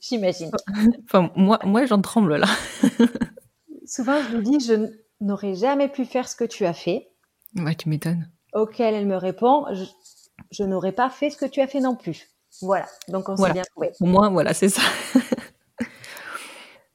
j'imagine. 0.00 0.50
Enfin, 1.04 1.30
moi, 1.34 1.58
moi 1.64 1.86
j'en 1.86 2.02
tremble 2.02 2.36
là. 2.36 2.46
Souvent, 3.86 4.22
je 4.22 4.36
lui 4.36 4.42
dis, 4.42 4.60
je 4.60 4.92
n'aurais 5.20 5.54
jamais 5.54 5.88
pu 5.88 6.04
faire 6.04 6.28
ce 6.28 6.36
que 6.36 6.44
tu 6.44 6.64
as 6.66 6.72
fait. 6.74 7.08
Ouais, 7.56 7.74
tu 7.74 7.88
m'étonnes. 7.88 8.30
Auquel 8.54 8.94
elle 8.94 9.06
me 9.06 9.16
répond, 9.16 9.66
je, 9.72 9.84
je 10.50 10.62
n'aurais 10.64 10.92
pas 10.92 11.10
fait 11.10 11.30
ce 11.30 11.36
que 11.36 11.46
tu 11.46 11.60
as 11.60 11.66
fait 11.66 11.80
non 11.80 11.94
plus. 11.96 12.28
Voilà, 12.62 12.86
donc 13.08 13.28
on 13.28 13.34
Voilà. 13.34 13.52
s'est 13.54 13.60
bien 13.60 13.64
trouvé. 13.70 13.92
Pour 13.98 14.08
moi, 14.08 14.28
voilà, 14.28 14.54
c'est 14.54 14.68
ça. 14.68 14.82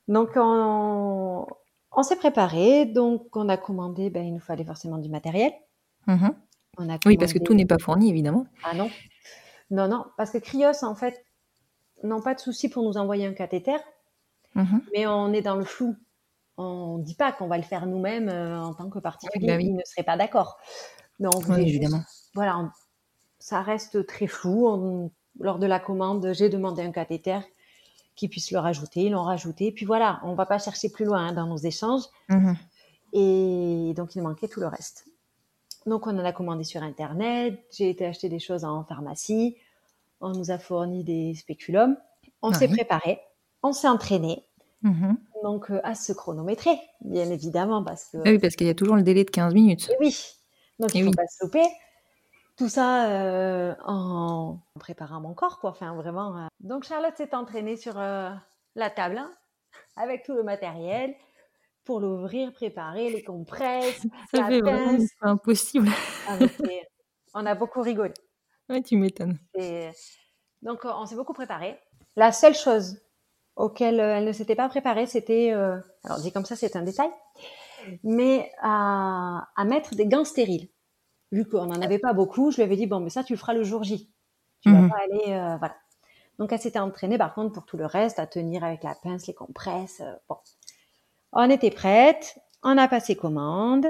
Donc 0.07 0.29
on, 0.35 1.45
on 1.91 2.03
s'est 2.03 2.15
préparé, 2.15 2.85
donc 2.85 3.35
on 3.35 3.49
a 3.49 3.57
commandé, 3.57 4.09
ben, 4.11 4.23
il 4.23 4.33
nous 4.33 4.39
fallait 4.39 4.63
forcément 4.63 4.97
du 4.99 5.09
matériel. 5.09 5.51
Mhm. 6.05 6.35
On 6.77 6.89
a 6.93 6.99
Oui, 7.07 7.17
parce 7.17 7.33
que 7.33 7.39
tout 7.39 7.53
n'est 7.55 7.65
pas 7.65 7.79
fourni, 7.79 8.09
évidemment. 8.09 8.45
Ah 8.63 8.75
non, 8.75 8.91
non, 9.71 9.87
non, 9.87 10.05
parce 10.17 10.29
que 10.31 10.37
Cryos, 10.37 10.83
en 10.83 10.93
fait, 10.93 11.25
n'ont 12.03 12.21
pas 12.21 12.35
de 12.35 12.39
souci 12.39 12.69
pour 12.69 12.83
nous 12.83 12.97
envoyer 12.97 13.25
un 13.25 13.33
cathéter, 13.33 13.77
Mhm. 14.53 14.81
mais 14.93 15.07
on 15.07 15.33
est 15.33 15.41
dans 15.41 15.55
le 15.55 15.65
flou. 15.65 15.95
On 16.57 16.97
ne 16.99 17.03
dit 17.03 17.15
pas 17.15 17.31
qu'on 17.31 17.47
va 17.47 17.57
le 17.57 17.63
faire 17.63 17.85
nous-mêmes 17.85 18.29
euh, 18.29 18.59
en 18.61 18.73
tant 18.73 18.89
que 18.89 18.99
particulier, 18.99 19.47
bah 19.47 19.55
oui. 19.57 19.65
ils 19.67 19.75
ne 19.75 19.83
seraient 19.85 20.03
pas 20.05 20.15
d'accord. 20.17 20.57
Donc, 21.19 21.43
Oui, 21.49 21.67
juste- 21.69 21.93
voilà, 22.33 22.71
ça 23.39 23.61
reste 23.61 24.05
très 24.05 24.27
flou. 24.27 24.67
On- 24.67 25.11
lors 25.39 25.59
de 25.59 25.65
la 25.65 25.79
commande, 25.79 26.31
j'ai 26.33 26.47
demandé 26.49 26.81
un 26.81 26.91
cathéter 26.91 27.39
qui 28.15 28.29
puisse 28.29 28.51
le 28.51 28.59
rajouter, 28.59 29.01
ils 29.03 29.11
l'ont 29.11 29.23
rajouté. 29.23 29.71
Puis 29.73 29.85
voilà, 29.85 30.21
on 30.23 30.33
va 30.33 30.45
pas 30.45 30.59
chercher 30.59 30.89
plus 30.89 31.03
loin 31.03 31.27
hein, 31.27 31.33
dans 31.33 31.45
nos 31.45 31.57
échanges. 31.57 32.03
Mhm. 32.29 32.55
Et 33.11 33.93
donc, 33.95 34.15
il 34.15 34.21
manquait 34.21 34.47
tout 34.47 34.61
le 34.61 34.67
reste. 34.67 35.05
Donc, 35.85 36.07
on 36.07 36.17
en 36.17 36.23
a 36.25 36.31
commandé 36.31 36.63
sur 36.63 36.81
Internet. 36.83 37.59
J'ai 37.71 37.89
été 37.89 38.05
acheter 38.05 38.29
des 38.29 38.39
choses 38.39 38.63
en 38.63 38.83
pharmacie. 38.85 39.57
On 40.21 40.29
nous 40.29 40.51
a 40.51 40.57
fourni 40.57 41.03
des 41.03 41.33
spéculums. 41.35 41.97
On 42.41 42.53
s'est 42.53 42.67
Ouais. 42.69 42.73
préparé, 42.75 43.19
on 43.63 43.73
s'est 43.73 43.87
entraîné, 43.89 44.43
Mhm. 44.85 45.17
donc 45.43 45.71
euh, 45.71 45.81
à 45.83 45.95
se 45.95 46.13
chronométrer, 46.13 46.79
bien 47.01 47.29
évidemment, 47.31 47.83
parce 47.83 48.05
que 48.05 48.17
Ah 48.23 48.29
oui, 48.29 48.39
parce 48.39 48.55
qu'il 48.55 48.67
y 48.67 48.69
a 48.69 48.75
toujours 48.75 48.95
le 48.95 49.03
délai 49.03 49.23
de 49.23 49.29
15 49.31 49.53
minutes. 49.53 49.89
Et 49.89 49.95
oui, 49.99 50.15
donc 50.79 50.93
Et 50.95 50.99
il 50.99 51.01
ne 51.01 51.05
faut 51.05 51.11
oui. 51.11 51.15
pas 51.17 51.27
se 51.27 51.43
louper. 51.43 51.65
Tout 52.55 52.69
ça 52.69 53.09
euh, 53.09 53.75
en 53.85 54.59
préparant 54.79 55.19
mon 55.19 55.33
corps, 55.33 55.59
quoi. 55.59 55.71
Enfin, 55.71 55.93
vraiment. 55.95 56.37
euh. 56.37 56.47
Donc 56.61 56.83
Charlotte 56.85 57.15
s'est 57.17 57.35
entraînée 57.35 57.75
sur 57.77 57.95
la 57.95 58.89
table 58.95 59.17
hein, 59.17 59.33
avec 59.97 60.23
tout 60.23 60.33
le 60.35 60.43
matériel 60.43 61.15
pour 61.83 61.99
l'ouvrir, 61.99 62.53
préparer 62.53 63.09
les 63.09 63.23
compresses, 63.23 64.01
Ça 64.31 64.37
la 64.39 64.47
fait 64.47 64.61
vraiment 64.61 64.97
impossible. 65.21 65.89
Ah, 66.27 66.37
on 67.33 67.45
a 67.45 67.55
beaucoup 67.55 67.81
rigolé. 67.81 68.13
Ouais, 68.69 68.81
tu 68.81 68.97
m'étonnes. 68.97 69.37
Et 69.53 69.89
donc, 70.63 70.85
on 70.85 71.05
s'est 71.05 71.15
beaucoup 71.15 71.33
préparé. 71.33 71.77
La 72.15 72.31
seule 72.31 72.55
chose 72.55 72.99
auquel 73.55 73.99
euh, 73.99 74.17
elle 74.17 74.25
ne 74.25 74.31
s'était 74.31 74.55
pas 74.55 74.69
préparée, 74.69 75.05
c'était, 75.07 75.51
euh, 75.53 75.77
alors 76.03 76.19
dit 76.19 76.31
comme 76.31 76.45
ça, 76.45 76.55
c'est 76.55 76.75
un 76.75 76.81
détail, 76.83 77.09
mais 78.03 78.51
à, 78.61 79.47
à 79.55 79.65
mettre 79.65 79.95
des 79.95 80.05
gants 80.07 80.25
stériles. 80.25 80.69
Vu 81.31 81.47
qu'on 81.47 81.65
n'en 81.65 81.81
avait 81.81 81.99
pas 81.99 82.13
beaucoup, 82.13 82.51
je 82.51 82.57
lui 82.57 82.63
avais 82.63 82.75
dit, 82.75 82.85
bon, 82.87 82.99
mais 82.99 83.09
ça, 83.09 83.23
tu 83.23 83.33
le 83.33 83.39
feras 83.39 83.53
le 83.53 83.63
jour 83.63 83.83
J. 83.83 84.09
Tu 84.61 84.71
vas 84.71 84.81
Mhm. 84.81 84.89
pas 84.89 84.97
aller, 85.03 85.33
euh, 85.33 85.57
voilà. 85.57 85.75
Donc, 86.39 86.51
elle 86.53 86.59
s'était 86.59 86.79
entraînée, 86.79 87.17
par 87.17 87.33
contre, 87.33 87.53
pour 87.53 87.65
tout 87.65 87.77
le 87.77 87.85
reste, 87.85 88.19
à 88.19 88.27
tenir 88.27 88.63
avec 88.63 88.83
la 88.83 88.95
pince, 88.95 89.27
les 89.27 89.33
compresses. 89.33 90.01
euh, 90.01 90.13
bon. 90.29 90.37
On 91.33 91.49
était 91.49 91.71
prête, 91.71 92.37
on 92.63 92.77
a 92.77 92.87
passé 92.87 93.15
commande, 93.15 93.87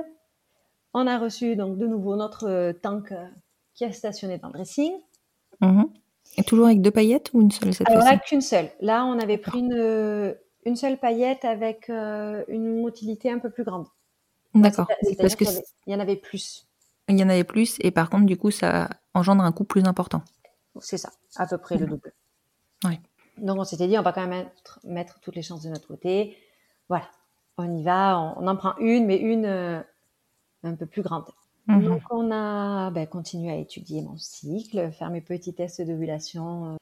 on 0.94 1.06
a 1.08 1.18
reçu 1.20 1.56
donc 1.56 1.78
de 1.78 1.88
nouveau 1.88 2.16
notre 2.16 2.72
tank 2.82 3.14
qui 3.74 3.84
est 3.84 3.92
stationné 3.92 4.38
dans 4.38 4.48
le 4.48 4.54
dressing. 4.54 4.94
Mhm. 5.62 5.90
Et 6.38 6.44
toujours 6.44 6.66
avec 6.66 6.82
deux 6.82 6.92
paillettes 6.92 7.32
ou 7.34 7.42
une 7.42 7.52
seule 7.52 7.74
cette 7.74 7.90
Alors 7.90 8.04
là, 8.04 8.18
qu'une 8.18 8.42
seule. 8.42 8.70
Là, 8.82 9.06
on 9.06 9.20
avait 9.20 9.38
pris 9.38 9.60
une, 9.60 10.36
une 10.66 10.76
seule 10.76 10.98
paillette 10.98 11.46
avec 11.46 11.90
euh, 11.90 12.44
une 12.50 12.82
motilité 12.82 13.32
un 13.32 13.40
peu 13.40 13.50
plus 13.50 13.64
grande. 13.64 13.86
D'accord. 14.54 14.88
C'est-à-dire 15.02 15.18
Parce 15.20 15.36
que 15.36 15.44
qu'il 15.46 15.48
y 15.54 15.56
avait- 15.58 15.66
il 15.88 15.94
y 15.94 15.96
en 15.96 16.00
avait 16.00 16.16
plus. 16.18 16.68
il 17.10 17.20
y 17.20 17.24
en 17.24 17.30
avait 17.30 17.44
plus 17.44 17.78
et 17.82 17.92
par 17.92 18.10
contre, 18.10 18.26
du 18.26 18.38
coup, 18.38 18.52
ça 18.52 18.90
engendre 19.14 19.44
un 19.44 19.52
coût 19.52 19.64
plus 19.64 19.84
important. 19.86 20.22
C'est 20.82 20.98
ça, 20.98 21.10
à 21.38 21.48
peu 21.48 21.58
près 21.58 21.78
le 21.78 21.86
double. 21.88 22.12
Donc, 23.38 23.58
on 23.60 23.64
s'était 23.66 23.88
dit, 23.88 23.98
on 23.98 24.02
va 24.02 24.14
quand 24.14 24.26
même 24.28 24.46
mettre, 24.46 24.80
mettre 24.86 25.20
toutes 25.20 25.36
les 25.36 25.42
chances 25.42 25.64
de 25.64 25.70
notre 25.70 25.88
côté. 25.88 26.38
Voilà, 26.90 27.06
on 27.58 27.74
y 27.76 27.84
va. 27.84 28.18
On, 28.20 28.44
on 28.44 28.48
en 28.48 28.56
prend 28.56 28.76
une, 28.78 29.06
mais 29.06 29.18
une 29.18 29.46
euh, 29.46 29.82
un 30.64 30.76
peu 30.76 30.86
plus 30.86 31.02
grande. 31.02 31.26
Mhm. 31.68 31.84
Donc, 31.84 32.02
on 32.12 32.32
a 32.32 32.92
ben, 32.92 33.08
continué 33.08 33.52
à 33.52 33.56
étudier 33.56 34.02
mon 34.02 34.18
cycle, 34.18 34.92
faire 34.92 35.10
mes 35.10 35.22
petits 35.22 35.54
tests 35.54 35.82
d'ovulation 35.82 36.74
euh, 36.74 36.76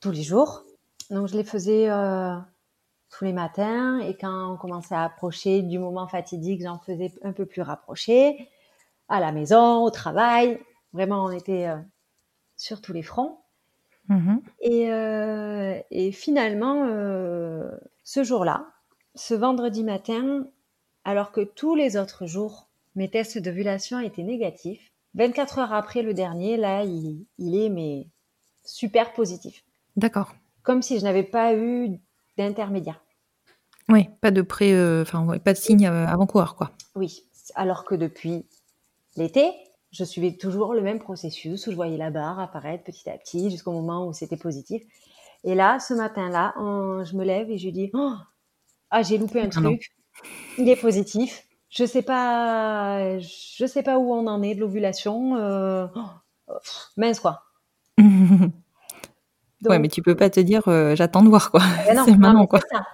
tous 0.00 0.10
les 0.10 0.22
jours. 0.22 0.64
Donc, 1.10 1.28
je 1.28 1.36
les 1.36 1.44
faisais 1.44 1.90
euh, 1.90 2.36
tous 3.10 3.24
les 3.24 3.32
matins 3.32 3.98
et 3.98 4.16
quand 4.16 4.52
on 4.52 4.56
commençait 4.56 4.94
à 4.94 5.02
approcher 5.04 5.62
du 5.62 5.78
moment 5.78 6.06
fatidique, 6.08 6.62
j'en 6.62 6.78
faisais 6.78 7.12
un 7.22 7.32
peu 7.32 7.44
plus 7.44 7.62
rapproché. 7.62 8.48
À 9.08 9.20
la 9.20 9.32
maison, 9.32 9.82
au 9.82 9.90
travail. 9.90 10.58
Vraiment, 10.94 11.24
on 11.24 11.30
était 11.30 11.66
euh, 11.66 11.76
sur 12.56 12.80
tous 12.80 12.92
les 12.92 13.02
fronts. 13.02 13.38
Mhm. 14.08 14.42
Et, 14.60 14.88
et 15.90 16.12
finalement, 16.12 16.84
ce 18.02 18.24
jour-là, 18.24 18.66
ce 19.14 19.32
vendredi 19.32 19.84
matin, 19.84 20.46
alors 21.04 21.30
que 21.30 21.40
tous 21.40 21.76
les 21.76 21.96
autres 21.96 22.26
jours, 22.26 22.68
mes 22.94 23.10
tests 23.10 23.38
d'ovulation 23.38 23.98
étaient 24.00 24.22
négatifs, 24.22 24.92
24 25.14 25.58
heures 25.58 25.72
après 25.72 26.02
le 26.02 26.14
dernier, 26.14 26.56
là, 26.56 26.84
il, 26.84 27.26
il 27.38 27.56
est 27.56 27.68
mais 27.68 28.06
super 28.64 29.12
positif. 29.12 29.64
D'accord. 29.96 30.34
Comme 30.62 30.82
si 30.82 30.98
je 30.98 31.04
n'avais 31.04 31.22
pas 31.22 31.54
eu 31.54 31.98
d'intermédiaire. 32.38 33.02
Oui, 33.88 34.08
pas 34.20 34.30
de 34.30 34.42
pré, 34.42 34.72
euh, 34.72 35.02
enfin, 35.02 35.38
pas 35.38 35.52
de 35.52 35.58
signe 35.58 35.86
euh, 35.86 36.06
avant-coureur, 36.06 36.54
quoi. 36.56 36.70
Oui, 36.94 37.24
alors 37.54 37.84
que 37.84 37.94
depuis 37.94 38.46
l'été, 39.16 39.50
je 39.90 40.04
suivais 40.04 40.32
toujours 40.32 40.72
le 40.72 40.80
même 40.80 40.98
processus 40.98 41.66
où 41.66 41.70
je 41.70 41.76
voyais 41.76 41.98
la 41.98 42.10
barre 42.10 42.40
apparaître 42.40 42.84
petit 42.84 43.10
à 43.10 43.18
petit 43.18 43.50
jusqu'au 43.50 43.72
moment 43.72 44.06
où 44.06 44.12
c'était 44.12 44.36
positif. 44.36 44.82
Et 45.44 45.54
là, 45.54 45.80
ce 45.80 45.92
matin-là, 45.94 46.54
je 47.04 47.16
me 47.16 47.24
lève 47.24 47.50
et 47.50 47.58
je 47.58 47.68
dis 47.68 47.90
oh, 47.92 48.14
Ah, 48.90 49.02
j'ai 49.02 49.18
loupé 49.18 49.40
un 49.40 49.48
Ah 49.48 49.60
truc. 49.60 49.90
Il 50.56 50.68
est 50.68 50.76
positif. 50.76 51.46
Je 51.74 51.86
sais 51.86 52.02
pas, 52.02 53.18
je 53.18 53.64
sais 53.66 53.82
pas 53.82 53.98
où 53.98 54.12
on 54.12 54.26
en 54.26 54.42
est 54.42 54.54
de 54.54 54.60
l'ovulation. 54.60 55.36
euh, 55.36 55.86
oh, 55.96 56.52
mince 56.98 57.18
quoi. 57.18 57.44
ouais, 57.98 59.78
mais 59.78 59.88
tu 59.88 60.02
peux 60.02 60.14
pas 60.14 60.28
te 60.28 60.38
dire, 60.40 60.68
euh, 60.68 60.94
j'attends 60.94 61.22
de 61.22 61.30
voir, 61.30 61.50
quoi. 61.50 61.60
Non, 61.94 62.04
non, 62.34 62.46
ça. 62.70 62.84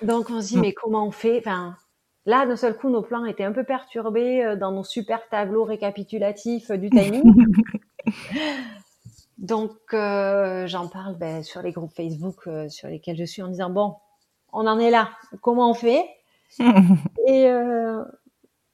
Donc 0.00 0.30
on 0.30 0.40
se 0.40 0.48
dit, 0.48 0.56
Mm. 0.56 0.60
mais 0.62 0.72
comment 0.72 1.06
on 1.06 1.10
fait? 1.10 1.38
Enfin, 1.38 1.76
Là, 2.26 2.46
d'un 2.46 2.56
seul 2.56 2.74
coup, 2.74 2.88
nos 2.88 3.02
plans 3.02 3.26
étaient 3.26 3.44
un 3.44 3.52
peu 3.52 3.64
perturbés 3.64 4.42
euh, 4.42 4.56
dans 4.56 4.72
nos 4.72 4.82
super 4.82 5.28
tableaux 5.28 5.64
récapitulatifs 5.64 6.70
du 6.70 6.88
timing. 6.88 7.22
Donc 9.36 9.76
euh, 9.92 10.66
j'en 10.66 10.88
parle 10.88 11.18
ben, 11.18 11.42
sur 11.42 11.60
les 11.60 11.72
groupes 11.72 11.92
Facebook 11.94 12.48
sur 12.70 12.88
lesquels 12.88 13.18
je 13.18 13.24
suis 13.24 13.42
en 13.42 13.48
disant, 13.48 13.68
bon, 13.68 13.96
on 14.54 14.66
en 14.66 14.78
est 14.78 14.90
là, 14.90 15.10
comment 15.42 15.70
on 15.70 15.74
fait? 15.74 16.02
Et 17.26 17.48
euh, 17.48 18.04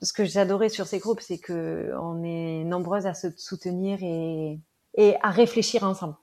ce 0.02 0.12
que 0.12 0.24
j'adorais 0.24 0.68
sur 0.68 0.86
ces 0.86 0.98
groupes, 0.98 1.20
c'est 1.20 1.38
que 1.38 1.92
on 2.00 2.22
est 2.22 2.64
nombreuses 2.64 3.06
à 3.06 3.14
se 3.14 3.28
soutenir 3.36 3.98
et, 4.02 4.60
et 4.94 5.16
à 5.22 5.30
réfléchir 5.30 5.84
ensemble. 5.84 6.16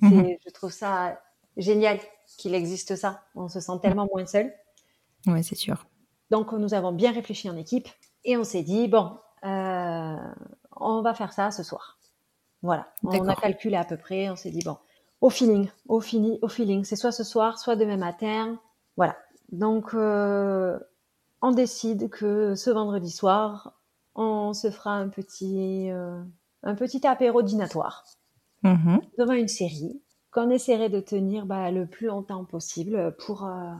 Mhm. 0.00 0.36
Je 0.44 0.50
trouve 0.52 0.72
ça 0.72 1.20
génial 1.56 1.98
qu'il 2.38 2.54
existe 2.54 2.96
ça. 2.96 3.22
On 3.34 3.48
se 3.48 3.60
sent 3.60 3.72
tellement 3.82 4.08
moins 4.12 4.26
seul. 4.26 4.52
ouais, 5.26 5.42
c'est 5.42 5.56
sûr. 5.56 5.86
Donc 6.30 6.52
nous 6.52 6.72
avons 6.72 6.92
bien 6.92 7.12
réfléchi 7.12 7.50
en 7.50 7.56
équipe 7.56 7.88
et 8.24 8.36
on 8.36 8.44
s'est 8.44 8.62
dit 8.62 8.88
bon, 8.88 9.18
euh, 9.44 10.16
on 10.76 11.02
va 11.02 11.14
faire 11.14 11.32
ça 11.32 11.50
ce 11.50 11.62
soir. 11.62 11.98
Voilà, 12.62 12.86
on 13.02 13.28
a 13.28 13.34
calculé 13.34 13.76
à 13.76 13.84
peu 13.84 13.96
près. 13.96 14.30
On 14.30 14.36
s'est 14.36 14.50
dit 14.50 14.62
bon, 14.64 14.78
au 15.20 15.30
feeling, 15.30 15.68
au, 15.88 16.00
fini, 16.00 16.38
au 16.42 16.48
feeling, 16.48 16.84
c'est 16.84 16.96
soit 16.96 17.12
ce 17.12 17.24
soir, 17.24 17.58
soit 17.58 17.76
demain 17.76 17.96
matin. 17.96 18.58
Voilà. 18.96 19.16
Donc 19.52 19.94
euh, 19.94 20.78
on 21.42 21.52
décide 21.52 22.08
que 22.10 22.54
ce 22.54 22.70
vendredi 22.70 23.10
soir, 23.10 23.78
on 24.14 24.52
se 24.54 24.70
fera 24.70 24.92
un 24.92 25.08
petit, 25.08 25.90
euh, 25.90 26.20
un 26.62 26.74
petit 26.74 27.06
apéro 27.06 27.42
dînatoire 27.42 28.04
Mhm. 28.64 29.00
devant 29.18 29.32
une 29.32 29.48
série 29.48 30.00
qu'on 30.30 30.48
essaierait 30.50 30.88
de 30.88 31.00
tenir 31.00 31.46
bah, 31.46 31.70
le 31.72 31.86
plus 31.86 32.06
longtemps 32.06 32.44
possible 32.44 33.14
pour, 33.26 33.44
euh, 33.44 33.72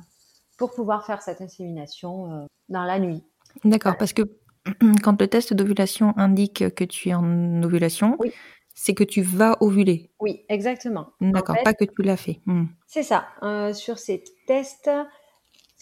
pour 0.59 0.73
pouvoir 0.73 1.07
faire 1.07 1.23
cette 1.23 1.41
insémination 1.41 2.47
dans 2.69 2.85
la 2.85 2.99
nuit. 2.99 3.23
D'accord, 3.65 3.97
parce 3.97 4.13
que 4.13 4.23
quand 5.03 5.21
le 5.21 5.29
test 5.29 5.55
d'ovulation 5.55 6.13
indique 6.19 6.75
que 6.75 6.85
tu 6.85 7.09
es 7.11 7.15
en 7.15 7.63
ovulation, 7.63 8.17
Oui. 8.19 8.33
c'est 8.75 8.93
que 8.95 9.05
tu 9.05 9.23
vas 9.23 9.57
ovuler. 9.61 10.11
Oui, 10.21 10.45
exactement. 10.49 11.11
En 11.21 11.31
D'accord, 11.31 11.57
fait, 11.57 11.63
pas 11.63 11.75
que 11.75 11.85
tu 11.85 12.03
l'as 12.03 12.17
fait. 12.17 12.41
Hmm. 12.47 12.65
C'est 12.87 13.03
ça. 13.05 13.27
Euh, 13.43 13.73
sur 13.73 13.99
ces 13.99 14.25
tests, 14.47 14.91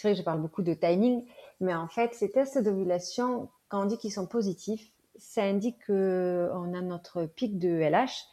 c'est 0.00 0.08
vrai 0.08 0.14
que 0.14 0.20
je 0.20 0.24
parle 0.24 0.40
beaucoup 0.40 0.62
de 0.62 0.72
timing, 0.72 1.24
mais 1.60 1.74
en 1.74 1.86
fait, 1.88 2.14
ces 2.14 2.30
tests 2.30 2.56
d'ovulation, 2.62 3.50
quand 3.68 3.82
on 3.82 3.84
dit 3.84 3.98
qu'ils 3.98 4.12
sont 4.12 4.26
positifs, 4.26 4.92
ça 5.18 5.42
indique 5.42 5.76
qu'on 5.86 5.92
a 6.74 6.80
notre 6.80 7.26
pic 7.26 7.58
de 7.58 7.68
LH 7.68 8.24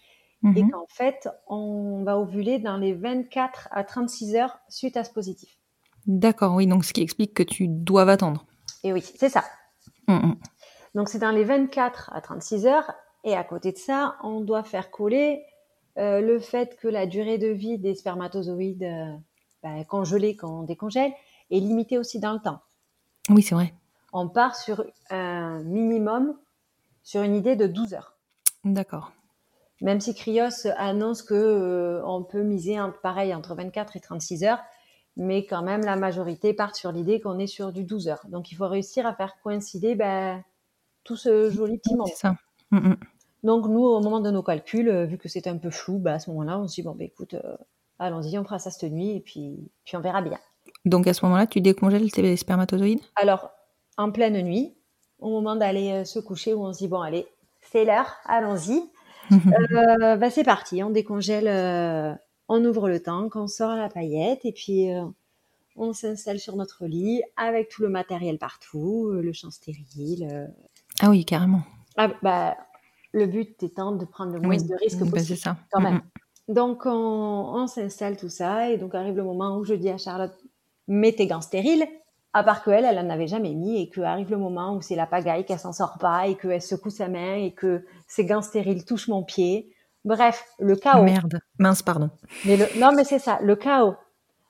et 0.55 0.63
Mhm. 0.63 0.71
qu'en 0.71 0.85
fait, 0.87 1.27
on 1.47 2.03
va 2.05 2.17
ovuler 2.17 2.59
dans 2.59 2.77
les 2.77 2.93
24 2.93 3.67
à 3.71 3.83
36 3.83 4.35
heures 4.35 4.57
suite 4.69 4.95
à 4.95 5.03
ce 5.03 5.11
positif. 5.11 5.57
D'accord, 6.05 6.55
oui, 6.55 6.67
donc 6.67 6.85
ce 6.85 6.93
qui 6.93 7.01
explique 7.01 7.33
que 7.33 7.43
tu 7.43 7.67
dois 7.67 8.09
attendre. 8.09 8.45
Et 8.83 8.93
oui, 8.93 9.01
c'est 9.01 9.29
ça. 9.29 9.43
Mhm. 10.07 10.37
Donc 10.95 11.09
c'est 11.09 11.19
dans 11.19 11.31
les 11.31 11.43
24 11.43 12.11
à 12.13 12.21
36 12.21 12.65
heures. 12.65 12.93
Et 13.25 13.35
à 13.35 13.43
côté 13.43 13.73
de 13.73 13.77
ça, 13.77 14.15
on 14.23 14.39
doit 14.39 14.63
faire 14.63 14.89
coller 14.89 15.43
euh, 15.97 16.21
le 16.21 16.39
fait 16.39 16.77
que 16.77 16.87
la 16.87 17.07
durée 17.07 17.37
de 17.37 17.47
vie 17.47 17.77
des 17.77 17.95
spermatozoïdes 17.95 18.83
euh, 18.83 19.83
congelés 19.89 20.37
quand 20.37 20.61
on 20.61 20.63
décongèle 20.63 21.11
est 21.51 21.59
limitée 21.59 21.97
aussi 21.97 22.19
dans 22.19 22.33
le 22.33 22.39
temps. 22.39 22.61
Oui, 23.29 23.41
c'est 23.41 23.55
vrai. 23.55 23.73
On 24.13 24.27
part 24.27 24.55
sur 24.55 24.85
un 25.09 25.59
minimum, 25.63 26.35
sur 27.03 27.21
une 27.21 27.35
idée 27.35 27.55
de 27.55 27.67
12 27.67 27.93
heures. 27.93 28.17
D'accord. 28.63 29.11
Même 29.81 29.99
si 29.99 30.15
Cryos 30.15 30.67
annonce 30.77 31.21
que 31.21 31.33
euh, 31.33 32.05
on 32.05 32.23
peut 32.23 32.41
miser 32.41 32.79
en, 32.79 32.91
pareil 32.91 33.33
entre 33.35 33.53
24 33.53 33.95
et 33.95 33.99
36 33.99 34.43
heures, 34.43 34.63
mais 35.15 35.45
quand 35.45 35.61
même 35.61 35.81
la 35.81 35.95
majorité 35.95 36.53
part 36.53 36.75
sur 36.75 36.91
l'idée 36.91 37.19
qu'on 37.19 37.37
est 37.39 37.47
sur 37.47 37.71
du 37.71 37.83
12 37.83 38.07
heures. 38.07 38.25
Donc 38.29 38.51
il 38.51 38.55
faut 38.55 38.67
réussir 38.67 39.05
à 39.05 39.13
faire 39.13 39.35
coïncider 39.43 39.95
ben, 39.95 40.43
tout 41.03 41.15
ce 41.15 41.49
joli 41.49 41.77
petit 41.77 41.95
monde. 41.95 42.07
C'est 42.07 42.15
ça. 42.15 42.35
Mhm. 42.71 42.97
Donc 43.43 43.67
nous, 43.67 43.83
au 43.83 44.01
moment 44.01 44.19
de 44.19 44.31
nos 44.31 44.43
calculs, 44.43 44.89
euh, 44.89 45.05
vu 45.05 45.17
que 45.17 45.29
c'était 45.29 45.49
un 45.49 45.57
peu 45.57 45.69
flou, 45.69 45.99
bah, 45.99 46.13
à 46.13 46.19
ce 46.19 46.29
moment-là, 46.31 46.59
on 46.59 46.67
se 46.67 46.75
dit 46.75 46.83
bon, 46.83 46.95
bah, 46.95 47.03
écoute, 47.03 47.35
euh, 47.35 47.57
allons-y, 47.99 48.37
on 48.37 48.43
fera 48.43 48.59
ça 48.59 48.71
cette 48.71 48.91
nuit 48.91 49.11
et 49.11 49.19
puis, 49.19 49.71
puis 49.85 49.95
on 49.95 50.01
verra 50.01 50.21
bien. 50.21 50.39
Donc 50.85 51.07
à 51.07 51.13
ce 51.13 51.25
moment-là, 51.25 51.47
tu 51.47 51.61
décongèles 51.61 52.11
tes 52.11 52.35
spermatozoïdes? 52.37 53.01
Alors, 53.15 53.51
en 53.97 54.11
pleine 54.11 54.41
nuit, 54.41 54.73
au 55.19 55.29
moment 55.29 55.55
d'aller 55.55 55.91
euh, 55.91 56.05
se 56.05 56.19
coucher, 56.19 56.53
où 56.53 56.65
on 56.65 56.73
se 56.73 56.79
dit 56.79 56.87
bon, 56.87 57.01
allez, 57.01 57.27
c'est 57.61 57.85
l'heure, 57.85 58.13
allons-y. 58.25 58.81
Euh, 59.29 60.15
bah, 60.15 60.29
c'est 60.29 60.45
parti, 60.45 60.81
on 60.83 60.89
décongèle 60.89 61.49
euh, 61.49 62.13
on 62.47 62.63
ouvre 62.63 62.87
le 62.87 63.01
tank, 63.01 63.35
on 63.35 63.47
sort 63.47 63.75
la 63.75 63.89
paillette 63.89 64.45
et 64.45 64.53
puis 64.53 64.89
euh, 64.89 65.03
on 65.75 65.91
s'installe 65.91 66.39
sur 66.39 66.55
notre 66.55 66.85
lit 66.85 67.21
avec 67.35 67.67
tout 67.67 67.81
le 67.81 67.89
matériel 67.89 68.37
partout, 68.37 69.11
le 69.11 69.33
champ 69.33 69.51
stérile. 69.51 70.49
Ah 71.01 71.09
oui, 71.09 71.25
carrément. 71.25 71.61
Ah, 71.97 72.07
bah, 72.23 72.55
le 73.11 73.25
but 73.25 73.61
étant 73.63 73.91
de 73.91 74.05
prendre 74.05 74.31
le 74.31 74.39
moins 74.39 74.55
de 74.55 74.75
risques 74.79 74.99
bah, 74.99 75.05
c'est 75.05 75.11
possible 75.11 75.39
ça. 75.39 75.57
quand 75.71 75.81
même. 75.81 75.95
Mhm. 76.47 76.55
Donc 76.55 76.85
on, 76.85 76.89
on 76.89 77.67
s'installe 77.67 78.15
tout 78.15 78.29
ça 78.29 78.69
et 78.69 78.77
donc 78.77 78.95
arrive 78.95 79.17
le 79.17 79.25
moment 79.25 79.57
où 79.57 79.65
je 79.65 79.73
dis 79.73 79.89
à 79.89 79.97
Charlotte 79.97 80.37
mets 80.87 81.13
tes 81.13 81.27
gants 81.27 81.41
stériles. 81.41 81.87
À 82.33 82.43
part 82.43 82.63
qu'elle, 82.63 82.85
elle 82.85 82.99
en 82.99 83.09
avait 83.09 83.27
jamais 83.27 83.53
mis 83.53 83.81
et 83.81 83.89
que 83.89 84.01
arrive 84.01 84.29
le 84.29 84.37
moment 84.37 84.75
où 84.75 84.81
c'est 84.81 84.95
la 84.95 85.07
pagaille, 85.07 85.45
qu'elle 85.45 85.59
s'en 85.59 85.73
sort 85.73 85.97
pas 85.99 86.27
et 86.27 86.35
qu'elle 86.35 86.61
secoue 86.61 86.89
sa 86.89 87.07
main 87.07 87.35
et 87.35 87.53
que 87.53 87.85
ses 88.07 88.25
gants 88.25 88.41
stériles 88.41 88.85
touchent 88.85 89.07
mon 89.07 89.23
pied. 89.23 89.73
Bref, 90.05 90.45
le 90.59 90.75
chaos. 90.75 91.03
Merde. 91.03 91.39
Mince, 91.57 91.81
pardon. 91.81 92.09
Mais 92.45 92.57
le- 92.57 92.79
non, 92.79 92.91
mais 92.95 93.03
c'est 93.03 93.19
ça, 93.19 93.39
le 93.41 93.55
chaos. 93.55 93.95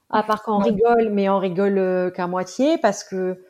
À 0.10 0.24
part 0.24 0.44
qu'on 0.44 0.58
rigole, 0.60 1.10
mais 1.12 1.28
on 1.30 1.38
rigole 1.38 1.78
euh, 1.78 2.10
qu'à 2.12 2.28
moitié 2.28 2.78
parce 2.78 3.04
que 3.04 3.44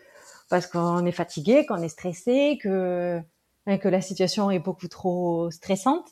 parce 0.50 0.65
qu'on 0.65 1.06
est 1.06 1.12
fatigué, 1.12 1.65
qu'on 1.65 1.77
est 1.77 1.89
stressé, 1.89 2.58
que 2.62 3.20
hein, 3.67 3.77
que 3.77 3.88
la 3.88 4.01
situation 4.01 4.50
est 4.50 4.60
beaucoup 4.60 4.88
trop 4.88 5.51
stressante. 5.51 6.08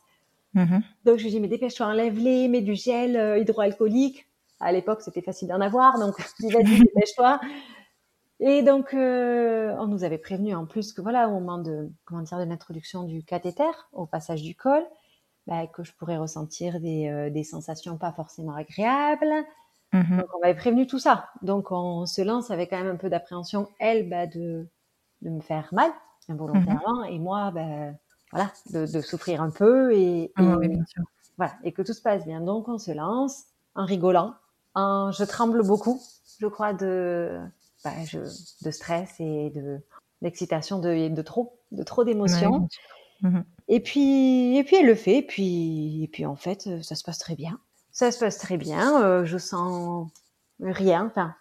Mhm. 0.53 0.83
Donc 1.03 1.17
je 1.17 1.23
lui 1.23 1.31
dis 1.31 1.39
mais 1.39 1.47
dépêche-toi, 1.47 1.87
enlève-les, 1.87 2.47
mets 2.47 2.61
du 2.61 2.75
gel 2.75 3.17
euh, 3.17 3.39
hydroalcoolique. 3.39 4.27
À 4.59 4.71
l'époque 4.71 5.01
c'était 5.01 5.21
facile 5.21 5.47
d'en 5.49 5.61
avoir, 5.61 5.99
donc 5.99 6.15
vas-y 6.41 6.79
dépêche-toi. 6.79 7.39
Et 8.39 8.63
donc 8.63 8.93
euh, 8.93 9.73
on 9.79 9.87
nous 9.87 10.03
avait 10.03 10.17
prévenu 10.17 10.53
en 10.55 10.65
plus 10.65 10.91
que 10.93 11.01
voilà 11.01 11.29
au 11.29 11.33
moment 11.33 11.57
de 11.57 11.89
comment 12.05 12.21
dire 12.21 12.37
de 12.37 12.43
l'introduction 12.43 13.03
du 13.03 13.23
cathéter, 13.23 13.71
au 13.93 14.05
passage 14.05 14.41
du 14.41 14.55
col, 14.55 14.83
bah, 15.47 15.67
que 15.67 15.83
je 15.83 15.93
pourrais 15.93 16.17
ressentir 16.17 16.79
des, 16.81 17.07
euh, 17.07 17.29
des 17.29 17.43
sensations 17.43 17.97
pas 17.97 18.11
forcément 18.11 18.53
agréables. 18.55 19.33
Mhm. 19.93 20.17
Donc 20.17 20.27
on 20.35 20.39
m'avait 20.41 20.55
prévenu 20.55 20.85
tout 20.87 20.99
ça. 20.99 21.29
Donc 21.43 21.71
on 21.71 22.05
se 22.05 22.21
lance 22.21 22.51
avec 22.51 22.71
quand 22.71 22.77
même 22.77 22.93
un 22.93 22.97
peu 22.97 23.09
d'appréhension, 23.09 23.69
elle, 23.79 24.09
bah, 24.09 24.27
de, 24.27 24.67
de 25.21 25.29
me 25.29 25.41
faire 25.41 25.69
mal 25.71 25.91
involontairement, 26.27 27.03
et 27.05 27.19
moi, 27.19 27.51
bah, 27.51 27.91
voilà, 28.31 28.51
de, 28.73 28.91
de 28.91 29.01
souffrir 29.01 29.41
un 29.41 29.51
peu 29.51 29.93
et, 29.93 30.23
et, 30.23 30.31
Ah 30.35 30.57
oui, 30.57 30.67
bien 30.69 30.83
sûr. 30.87 31.03
voilà, 31.37 31.53
et 31.63 31.71
que 31.71 31.83
tout 31.83 31.93
se 31.93 32.01
passe 32.01 32.25
bien. 32.25 32.41
Donc 32.41 32.67
on 32.67 32.79
se 32.79 32.91
lance 32.91 33.43
en 33.75 33.85
rigolant. 33.85 34.33
Je 34.75 35.23
tremble 35.23 35.65
beaucoup, 35.65 36.01
je 36.39 36.47
crois, 36.47 36.73
de, 36.73 37.39
bah, 37.83 37.91
je, 38.05 38.19
de 38.19 38.71
stress 38.71 39.15
et 39.19 39.49
de 39.51 39.79
d'excitation, 40.21 40.79
de, 40.79 41.09
de 41.09 41.21
trop, 41.21 41.59
de 41.71 41.83
trop 41.83 42.03
d'émotions. 42.03 42.67
Ouais. 43.23 43.29
Mhm. 43.29 43.45
Et 43.67 43.79
puis, 43.79 44.57
et 44.57 44.63
puis 44.63 44.77
elle 44.77 44.85
le 44.85 44.95
fait, 44.95 45.17
et 45.19 45.21
puis, 45.21 46.03
et 46.03 46.07
puis 46.07 46.25
en 46.25 46.35
fait, 46.35 46.67
euh, 46.67 46.81
ça 46.81 46.95
se 46.95 47.03
passe 47.03 47.17
très 47.17 47.35
bien. 47.35 47.59
Ça 47.91 48.11
se 48.11 48.19
passe 48.19 48.37
très 48.37 48.57
bien, 48.57 49.03
euh, 49.03 49.25
je 49.25 49.37
sens 49.37 50.09
rien, 50.59 51.05
enfin, 51.05 51.33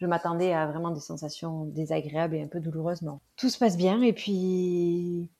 je 0.00 0.06
m'attendais 0.06 0.52
à 0.52 0.66
vraiment 0.66 0.90
des 0.90 1.00
sensations 1.00 1.64
désagréables 1.64 2.34
et 2.34 2.42
un 2.42 2.46
peu 2.46 2.60
douloureuses, 2.60 3.02
non. 3.02 3.20
Tout 3.36 3.48
se 3.48 3.58
passe 3.58 3.76
bien, 3.76 4.02
et 4.02 4.12
puis, 4.12 5.30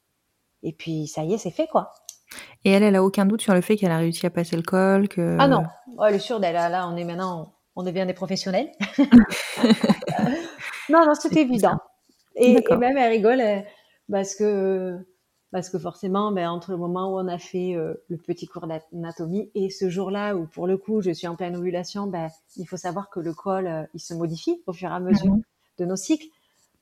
et 0.62 0.72
puis 0.72 1.06
ça 1.06 1.22
y 1.24 1.34
est, 1.34 1.38
c'est 1.38 1.50
fait, 1.50 1.66
quoi. 1.66 1.92
Et 2.64 2.70
elle, 2.70 2.82
elle 2.82 2.96
a 2.96 3.04
aucun 3.04 3.26
doute 3.26 3.42
sur 3.42 3.54
le 3.54 3.60
fait 3.60 3.76
qu'elle 3.76 3.90
a 3.90 3.98
réussi 3.98 4.26
à 4.26 4.30
passer 4.30 4.56
le 4.56 4.62
col, 4.62 5.08
que... 5.08 5.36
Ah 5.38 5.48
non, 5.48 5.64
oh, 5.98 6.04
elle 6.06 6.16
est 6.16 6.18
sûre 6.20 6.40
d'elle, 6.40 6.54
là, 6.54 6.68
là, 6.70 6.88
on 6.88 6.96
est 6.96 7.04
maintenant, 7.04 7.52
on 7.76 7.82
devient 7.82 8.06
des 8.06 8.14
professionnels. 8.14 8.72
non, 10.88 11.04
non, 11.06 11.14
c'est 11.14 11.36
évident. 11.36 11.78
Et, 12.36 12.64
et 12.70 12.76
même 12.76 12.96
elle 12.96 13.10
rigole 13.12 13.40
euh, 13.40 13.60
parce 14.10 14.34
que 14.34 14.98
parce 15.50 15.70
que 15.70 15.78
forcément, 15.78 16.32
ben, 16.32 16.48
entre 16.50 16.72
le 16.72 16.76
moment 16.76 17.12
où 17.12 17.18
on 17.18 17.26
a 17.28 17.38
fait 17.38 17.74
euh, 17.74 17.94
le 18.08 18.18
petit 18.18 18.46
cours 18.46 18.66
d'anatomie 18.68 19.50
et 19.54 19.70
ce 19.70 19.88
jour-là 19.88 20.34
où 20.36 20.46
pour 20.46 20.66
le 20.66 20.76
coup 20.78 21.00
je 21.02 21.10
suis 21.10 21.26
en 21.26 21.36
pleine 21.36 21.56
ovulation, 21.56 22.06
ben, 22.06 22.28
il 22.56 22.66
faut 22.66 22.76
savoir 22.76 23.10
que 23.10 23.20
le 23.20 23.34
col 23.34 23.66
euh, 23.66 23.84
il 23.94 24.00
se 24.00 24.14
modifie 24.14 24.62
au 24.66 24.72
fur 24.74 24.90
et 24.90 24.94
à 24.94 25.00
mesure 25.00 25.34
Mhm. 25.34 25.42
de 25.78 25.84
nos 25.86 25.96
cycles. 25.96 26.26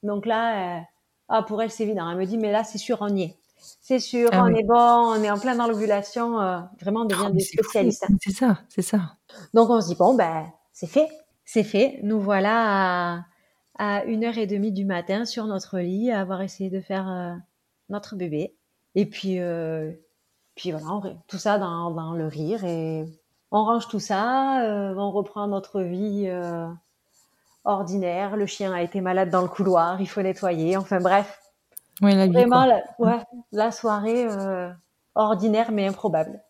Donc 0.02 0.26
là, 0.26 0.78
euh, 0.78 0.82
ah 1.28 1.42
pour 1.42 1.62
elle 1.62 1.70
c'est 1.70 1.84
évident. 1.84 2.10
Elle 2.10 2.18
me 2.18 2.26
dit 2.26 2.38
mais 2.38 2.52
là 2.52 2.64
c'est 2.64 2.78
sûr 2.78 2.98
on 3.00 3.14
y 3.16 3.24
est. 3.24 3.36
C'est 3.80 3.98
sûr, 3.98 4.30
Ah 4.32 4.42
on 4.44 4.52
oui. 4.52 4.60
est 4.60 4.64
bon, 4.64 4.74
on 4.76 5.22
est 5.22 5.30
en 5.30 5.38
plein 5.38 5.54
dans 5.56 5.66
l'ovulation. 5.66 6.40
euh, 6.40 6.58
vraiment, 6.80 7.00
on 7.00 7.04
devient 7.04 7.22
Oh, 7.26 7.28
mais 7.32 7.38
des 7.38 7.44
spécialistes. 7.44 8.06
C'est 8.22 8.32
ça, 8.32 8.58
c'est 8.68 8.82
ça. 8.82 9.00
Donc 9.54 9.70
on 9.70 9.80
se 9.80 9.88
dit 9.88 9.94
bon 9.94 10.14
ben 10.14 10.46
c'est 10.72 10.86
fait, 10.86 11.08
c'est 11.44 11.64
fait. 11.64 12.00
Nous 12.02 12.20
voilà 12.20 13.16
à, 13.18 13.24
à 13.78 14.04
une 14.04 14.24
heure 14.24 14.38
et 14.38 14.46
demie 14.46 14.72
du 14.72 14.84
matin 14.84 15.24
sur 15.24 15.46
notre 15.46 15.78
lit 15.78 16.10
à 16.10 16.20
avoir 16.20 16.42
essayé 16.42 16.70
de 16.70 16.80
faire 16.80 17.08
euh, 17.08 17.34
notre 17.88 18.16
bébé. 18.16 18.56
Et 18.94 19.06
puis 19.06 19.40
euh, 19.40 19.92
puis 20.54 20.70
voilà, 20.72 20.86
on 20.90 21.02
tout 21.28 21.38
ça 21.38 21.58
dans, 21.58 21.90
dans 21.90 22.12
le 22.12 22.26
rire 22.26 22.64
et 22.64 23.04
on 23.50 23.64
range 23.64 23.88
tout 23.88 24.00
ça, 24.00 24.62
on 24.96 25.10
reprend 25.10 25.46
notre 25.48 25.80
vie 25.82 26.28
ordinaire. 27.64 28.36
Le 28.36 28.46
chien 28.46 28.72
a 28.72 28.82
été 28.82 29.00
malade 29.00 29.30
dans 29.30 29.42
le 29.42 29.48
couloir, 29.48 30.00
il 30.00 30.08
faut 30.08 30.22
nettoyer. 30.22 30.76
Enfin 30.76 30.98
bref, 31.00 31.40
Ouais, 32.02 32.14
la 32.14 32.26
vie, 32.26 32.32
vraiment 32.32 32.66
la, 32.66 32.82
ouais, 32.98 33.18
la 33.52 33.72
soirée 33.72 34.26
euh, 34.26 34.70
ordinaire 35.14 35.72
mais 35.72 35.86
improbable. 35.86 36.42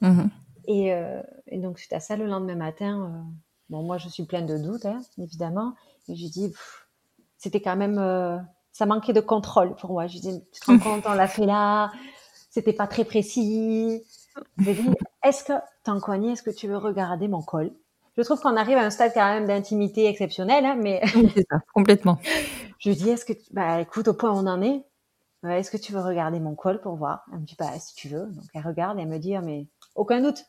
Mhm. 0.00 0.30
Et, 0.66 0.92
euh, 0.92 1.22
et 1.48 1.58
donc, 1.58 1.78
suite 1.78 1.92
à 1.92 2.00
ça, 2.00 2.16
le 2.16 2.26
lendemain 2.26 2.54
matin, 2.54 3.00
euh, 3.00 3.20
bon, 3.68 3.82
moi, 3.82 3.98
je 3.98 4.08
suis 4.08 4.24
pleine 4.24 4.46
de 4.46 4.58
doutes, 4.58 4.86
hein, 4.86 5.00
évidemment. 5.18 5.74
Et 6.08 6.16
j'ai 6.16 6.28
dit, 6.28 6.52
c'était 7.36 7.60
quand 7.60 7.76
même, 7.76 7.98
euh, 7.98 8.38
ça 8.72 8.86
manquait 8.86 9.12
de 9.12 9.20
contrôle 9.20 9.74
pour 9.76 9.92
moi. 9.92 10.06
Je 10.06 10.18
dis, 10.18 10.42
tu 10.52 10.60
te 10.60 10.66
rends 10.66 10.78
compte, 10.78 11.04
on 11.06 11.14
l'a 11.14 11.28
fait 11.28 11.46
là, 11.46 11.92
c'était 12.50 12.72
pas 12.72 12.86
très 12.86 13.04
précis. 13.04 14.02
J'ai 14.58 14.74
dit, 14.74 14.88
est-ce 15.22 15.44
que, 15.44 15.52
Tankoni, 15.84 16.32
est-ce 16.32 16.42
que 16.42 16.50
tu 16.50 16.66
veux 16.66 16.78
regarder 16.78 17.28
mon 17.28 17.42
col? 17.42 17.72
Je 18.16 18.22
trouve 18.22 18.40
qu'on 18.40 18.56
arrive 18.56 18.78
à 18.78 18.82
un 18.84 18.90
stade 18.90 19.12
quand 19.12 19.24
même 19.24 19.46
d'intimité 19.46 20.06
exceptionnel, 20.06 20.64
hein, 20.64 20.76
mais 20.80 21.02
Oui, 21.16 21.30
c'est 21.34 21.46
ça, 21.50 21.58
complètement. 21.74 22.18
je 22.78 22.88
lui 22.90 22.96
dis, 22.96 23.08
est-ce 23.10 23.24
que, 23.24 23.32
tu- 23.32 23.52
bah, 23.52 23.80
écoute, 23.80 24.08
au 24.08 24.14
point 24.14 24.30
où 24.30 24.34
on 24.34 24.46
en 24.46 24.60
est, 24.62 24.84
euh, 25.44 25.50
est-ce 25.50 25.70
que 25.70 25.76
tu 25.76 25.92
veux 25.92 26.00
regarder 26.00 26.40
mon 26.40 26.54
col 26.54 26.80
pour 26.80 26.96
voir? 26.96 27.24
Elle 27.32 27.40
me 27.40 27.44
dit, 27.44 27.56
bah, 27.58 27.78
si 27.78 27.94
tu 27.94 28.08
veux. 28.08 28.26
Donc, 28.26 28.44
elle 28.54 28.62
regarde 28.66 28.98
et 28.98 29.02
elle 29.02 29.08
me 29.08 29.18
dit, 29.18 29.34
ah, 29.36 29.40
mais 29.42 29.66
aucun 29.94 30.20
doute. 30.20 30.44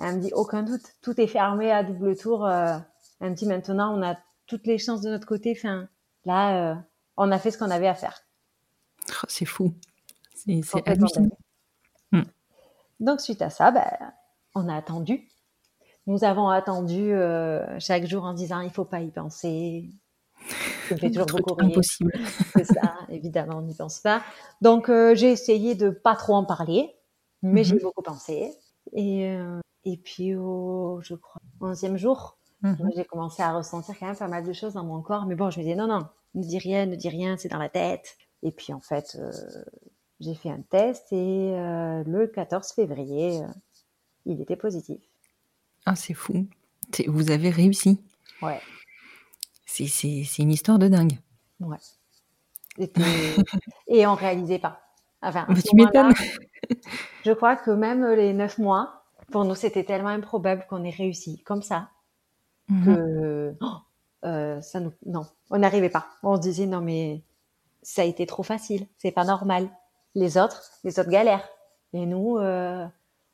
Elle 0.00 0.16
me 0.16 0.20
dit, 0.20 0.32
aucun 0.34 0.62
doute. 0.62 0.82
Tout 1.02 1.20
est 1.20 1.26
fermé 1.26 1.70
à 1.70 1.82
double 1.84 2.16
tour. 2.16 2.46
euh. 2.46 2.78
Elle 3.20 3.30
me 3.30 3.34
dit, 3.36 3.46
maintenant, 3.46 3.96
on 3.96 4.02
a 4.02 4.16
toutes 4.46 4.66
les 4.66 4.78
chances 4.78 5.00
de 5.02 5.10
notre 5.10 5.26
côté. 5.26 5.54
Enfin, 5.56 5.88
là, 6.24 6.72
euh, 6.72 6.74
on 7.16 7.30
a 7.30 7.38
fait 7.38 7.50
ce 7.50 7.58
qu'on 7.58 7.70
avait 7.70 7.88
à 7.88 7.94
faire. 7.94 8.20
Oh, 9.10 9.26
C'est 9.28 9.44
fou. 9.44 9.74
C'est 10.62 10.82
hallucinant. 10.90 11.28
Donc, 13.00 13.20
suite 13.20 13.42
à 13.42 13.50
ça, 13.50 13.70
bah, 13.70 13.98
on 14.54 14.68
a 14.68 14.76
attendu. 14.76 15.28
Nous 16.06 16.22
avons 16.24 16.48
attendu 16.48 17.12
euh, 17.12 17.64
chaque 17.80 18.06
jour 18.06 18.24
en 18.24 18.34
disant, 18.34 18.60
il 18.60 18.70
faut 18.70 18.84
pas 18.84 19.00
y 19.00 19.10
penser. 19.10 19.88
Me 20.90 20.96
fait 20.96 21.10
toujours 21.10 21.26
beaucoup 21.28 21.54
rire. 21.54 21.68
impossible. 21.70 22.12
C'est 22.56 22.64
ça, 22.64 22.94
évidemment, 23.08 23.58
on 23.58 23.62
n'y 23.62 23.74
pense 23.74 24.00
pas. 24.00 24.22
Donc, 24.60 24.88
euh, 24.88 25.14
j'ai 25.14 25.30
essayé 25.32 25.74
de 25.74 25.90
pas 25.90 26.14
trop 26.16 26.34
en 26.34 26.44
parler, 26.44 26.94
mais 27.42 27.62
Mhm. 27.62 27.64
j'ai 27.64 27.78
beaucoup 27.80 28.02
pensé. 28.02 28.52
Et, 28.92 29.26
euh, 29.26 29.58
et 29.84 29.96
puis, 29.96 30.34
au, 30.36 31.00
je 31.02 31.14
crois, 31.14 31.40
onzième 31.60 31.96
jour, 31.96 32.38
Mhm. 32.62 32.90
j'ai 32.96 33.04
commencé 33.04 33.42
à 33.42 33.52
ressentir 33.56 33.94
quand 33.98 34.06
même 34.06 34.16
pas 34.16 34.28
mal 34.28 34.44
de 34.44 34.52
choses 34.52 34.74
dans 34.74 34.84
mon 34.84 35.00
corps. 35.02 35.26
Mais 35.26 35.34
bon, 35.34 35.50
je 35.50 35.58
me 35.58 35.64
disais, 35.64 35.76
non, 35.76 35.86
non, 35.86 36.06
ne 36.34 36.42
dis 36.42 36.58
rien, 36.58 36.86
ne 36.86 36.96
dis 36.96 37.08
rien, 37.08 37.36
c'est 37.36 37.48
dans 37.48 37.58
la 37.58 37.68
tête. 37.68 38.16
Et 38.42 38.52
puis, 38.52 38.72
en 38.72 38.80
fait, 38.80 39.16
euh, 39.18 39.30
j'ai 40.20 40.34
fait 40.34 40.50
un 40.50 40.60
test 40.62 41.12
et 41.12 41.52
le 42.06 42.26
14 42.26 42.72
février, 42.72 43.40
il 44.26 44.40
était 44.40 44.56
positif. 44.56 45.00
Ah, 45.86 45.96
c'est 45.96 46.14
fou. 46.14 46.46
Vous 47.08 47.30
avez 47.30 47.50
réussi. 47.50 48.00
Ouais, 48.42 48.60
C'est 49.76 50.38
une 50.38 50.52
histoire 50.52 50.78
de 50.78 50.88
dingue. 50.88 51.18
ouais. 51.60 51.76
C'était- 52.78 53.02
et 53.88 54.06
on 54.06 54.14
réalisait 54.14 54.58
pas. 54.58 54.80
Enfin, 55.22 55.46
Bah, 55.48 55.54
tu 55.62 55.74
m'étonnes. 55.76 56.12
Je 57.24 57.32
crois 57.32 57.56
que 57.56 57.70
même 57.70 58.04
les 58.12 58.32
neuf 58.32 58.58
mois, 58.58 59.04
pour 59.32 59.44
nous, 59.44 59.54
c'était 59.54 59.84
tellement 59.84 60.08
improbable 60.10 60.66
qu'on 60.68 60.84
ait 60.84 60.90
réussi 60.90 61.42
comme 61.42 61.62
ça 61.62 61.88
Mhm. 62.68 62.84
que 62.86 63.54
oh, 63.60 63.74
euh, 64.24 64.60
ça 64.62 64.80
nous 64.80 64.92
non, 65.04 65.26
on 65.50 65.58
n'arrivait 65.58 65.90
pas. 65.90 66.06
On 66.22 66.36
se 66.36 66.40
disait 66.40 66.64
non 66.66 66.80
mais 66.80 67.22
ça 67.82 68.00
a 68.02 68.04
été 68.06 68.24
trop 68.26 68.42
facile, 68.42 68.86
c'est 68.96 69.12
pas 69.12 69.24
normal. 69.24 69.68
Les 70.14 70.38
autres, 70.38 70.62
les 70.84 70.98
autres 70.98 71.10
galèrent. 71.10 71.46
Et 71.92 72.06
nous, 72.06 72.38
euh, 72.38 72.86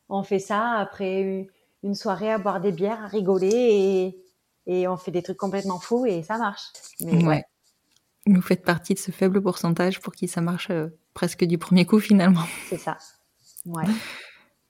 on 0.09 0.23
fait 0.25 0.41
ça 0.41 0.73
après 0.73 1.21
une- 1.21 1.47
une 1.85 1.95
soirée 1.95 2.33
à 2.33 2.39
boire 2.39 2.61
des 2.61 2.73
bières, 2.73 3.05
à 3.05 3.07
rigoler 3.07 3.49
et, 3.55 4.25
et 4.67 4.87
on 4.89 4.97
fait 4.97 5.11
des 5.11 5.23
trucs 5.23 5.37
complètement 5.39 5.79
fous 5.79 6.07
et 6.07 6.23
ça 6.23 6.39
marche. 6.39 6.63
Mais 7.01 7.25
Ouais. 7.25 7.45
Vous 8.27 8.43
faites 8.43 8.65
partie 8.65 8.95
de 8.95 8.99
ce 8.99 9.11
faible 9.11 9.43
pourcentage 9.43 10.01
pour 10.01 10.13
qui 10.13 10.29
ça 10.29 10.41
marche 10.41 10.69
euh, 10.71 10.89
presque 11.15 11.45
du 11.45 11.59
premier 11.59 11.87
coup 11.87 11.99
finalement. 12.01 12.45
c'est 12.69 12.77
ça. 12.79 12.97
Ouais. 13.67 13.85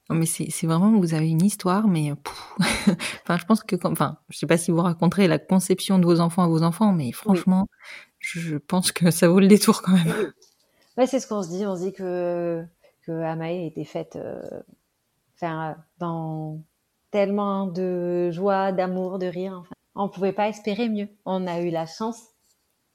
Non, 0.08 0.16
mais 0.16 0.26
c'est 0.26 0.66
vraiment, 0.66 0.98
vous 0.98 1.14
avez 1.14 1.28
une 1.28 1.40
histoire, 1.44 1.86
mais 1.86 2.10
euh, 2.10 2.16
pff, 2.16 2.56
enfin, 3.22 3.36
je 3.38 3.44
pense 3.44 3.62
que, 3.62 3.76
comme- 3.76 3.92
enfin, 3.92 4.18
je 4.28 4.38
sais 4.38 4.46
pas 4.48 4.58
si 4.58 4.72
vous 4.72 4.82
raconterez 4.82 5.28
la 5.28 5.38
conception 5.38 6.00
de 6.00 6.04
vos 6.04 6.18
enfants 6.18 6.42
à 6.42 6.48
vos 6.48 6.64
enfants, 6.64 6.92
mais 6.92 7.12
franchement, 7.12 7.68
je 8.18 8.56
pense 8.56 8.90
que 8.90 9.12
ça 9.12 9.28
vaut 9.28 9.38
le 9.38 9.46
détour 9.46 9.82
quand 9.82 9.92
même. 9.92 10.32
Ouais, 10.98 11.06
c'est 11.06 11.20
ce 11.20 11.28
qu'on 11.28 11.44
se 11.44 11.48
dit. 11.50 11.64
On 11.64 11.76
se 11.76 11.82
dit 11.82 11.92
que, 11.92 12.64
que 13.06 13.12
Amae 13.22 13.66
était 13.66 13.84
faite 13.84 14.16
euh, 14.16 14.42
enfin, 15.36 15.76
dans, 15.98 16.60
tellement 17.12 17.68
de 17.68 18.32
joie, 18.32 18.72
d'amour, 18.72 19.20
de 19.20 19.26
rire. 19.26 19.58
Enfin, 19.60 19.70
on 20.00 20.08
pouvait 20.08 20.32
pas 20.32 20.48
espérer 20.48 20.88
mieux. 20.88 21.08
On 21.24 21.46
a 21.46 21.60
eu 21.60 21.70
la 21.70 21.86
chance 21.86 22.22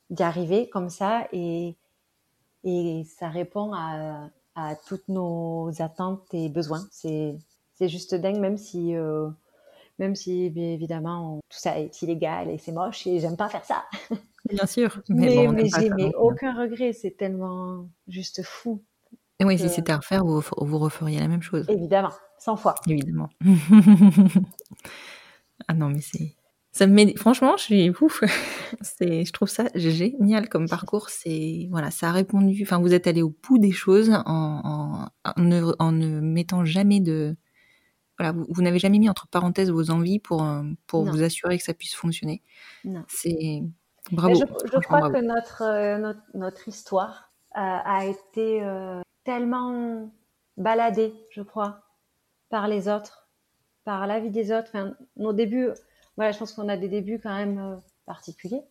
d'y 0.10 0.24
arriver 0.24 0.70
comme 0.70 0.90
ça 0.90 1.28
et, 1.32 1.76
et 2.64 3.04
ça 3.18 3.30
répond 3.30 3.74
à, 3.74 4.30
à 4.56 4.76
toutes 4.76 5.08
nos 5.08 5.72
attentes 5.80 6.28
et 6.34 6.50
besoins. 6.50 6.86
C'est, 6.92 7.38
c'est 7.76 7.90
juste 7.90 8.16
dingue, 8.16 8.40
même 8.40 8.58
si, 8.58 8.96
euh, 8.96 9.30
même 10.00 10.16
si 10.16 10.50
bien 10.50 10.72
évidemment 10.72 11.40
tout 11.50 11.60
ça 11.60 11.80
est 11.80 12.02
illégal 12.02 12.50
et 12.50 12.58
c'est 12.58 12.72
moche 12.72 13.06
et 13.06 13.20
j'aime 13.20 13.38
pas 13.38 13.50
faire 13.50 13.66
ça. 13.66 13.86
Bien 14.50 14.68
sûr. 14.68 15.02
Mais, 15.10 15.36
bon, 15.48 15.54
mais 15.54 15.68
j'ai 15.68 15.90
mais 15.90 16.14
aucun 16.14 16.54
regret. 16.54 16.94
C'est 16.94 17.18
tellement 17.18 17.88
juste 18.08 18.44
fou. 18.44 18.84
Et 19.40 19.44
oui, 19.44 19.58
si 19.58 19.70
c'était 19.70 19.92
à 19.92 19.98
refaire, 19.98 20.24
vous, 20.24 20.40
vous 20.62 20.78
referiez 20.78 21.20
la 21.20 21.28
même 21.28 21.42
chose, 21.42 21.66
Évidemment, 21.68 22.12
100 22.38 22.56
fois. 22.56 22.76
évidemment. 22.88 23.28
ah 25.68 25.74
non, 25.74 25.90
mais 25.90 26.02
c'est. 26.02 26.36
Ça 26.76 26.88
me 26.88 26.94
met... 26.94 27.16
Franchement, 27.16 27.56
je 27.56 27.64
suis 27.64 27.90
ouf. 28.02 28.22
c'est, 28.82 29.24
je 29.24 29.32
trouve 29.32 29.48
ça 29.48 29.68
génial 29.76 30.50
comme 30.50 30.68
parcours. 30.68 31.08
C'est 31.10 31.70
voilà, 31.72 31.90
ça 31.90 32.10
a 32.10 32.12
répondu. 32.12 32.64
Enfin, 32.64 32.80
vous 32.82 32.94
êtes 32.94 33.08
allé 33.08 33.22
au 33.22 33.34
bout 33.48 33.58
des 33.58 33.72
choses 33.72 34.10
en, 34.10 34.22
en, 34.26 35.08
en 35.24 35.42
ne, 35.42 35.72
en 35.80 35.94
ne 35.94 36.20
mettant 36.20 36.66
jamais 36.66 37.00
de. 37.00 37.38
Voilà, 38.20 38.34
vous, 38.34 38.46
vous 38.50 38.62
n'avez 38.62 38.78
jamais 38.80 39.00
mis 39.00 39.10
entre 39.10 39.26
parenthèses 39.30 39.72
vos 39.72 39.90
envies 39.90 40.20
pour 40.20 40.44
euh, 40.44 40.64
pour 40.86 41.06
Non. 41.06 41.14
vous 41.14 41.24
assurer 41.24 41.58
que 41.58 41.64
ça 41.64 41.74
puisse 41.74 41.96
fonctionner. 41.96 42.42
Non. 42.84 43.06
C'est 43.08 43.38
Mais 43.40 43.64
bravo. 44.12 44.36
je, 44.36 44.80
crois 44.80 45.00
bravo. 45.00 45.14
que 45.14 45.22
notre, 45.22 45.62
euh, 45.64 45.98
notre, 45.98 46.20
notre 46.34 46.68
histoire 46.68 47.32
euh, 47.56 47.62
a 47.62 48.06
été 48.06 48.62
euh, 48.64 49.00
tellement 49.24 50.12
baladée, 50.58 51.14
je 51.30 51.42
crois, 51.42 51.84
par 52.50 52.68
les 52.68 52.90
autres, 52.90 53.30
par 53.86 54.08
la 54.08 54.20
vie 54.20 54.30
des 54.32 54.52
autres. 54.52 54.68
Enfin, 54.74 54.94
nos 55.16 55.32
débuts, 55.32 55.70
voilà, 56.16 56.32
je 56.32 56.40
pense 56.40 56.54
qu'on 56.54 56.70
a 56.70 56.78
des 56.78 56.90
débuts 56.90 57.20
quand 57.22 57.36
même 57.36 57.60
euh, 57.60 57.76
particuliers. 58.06 58.64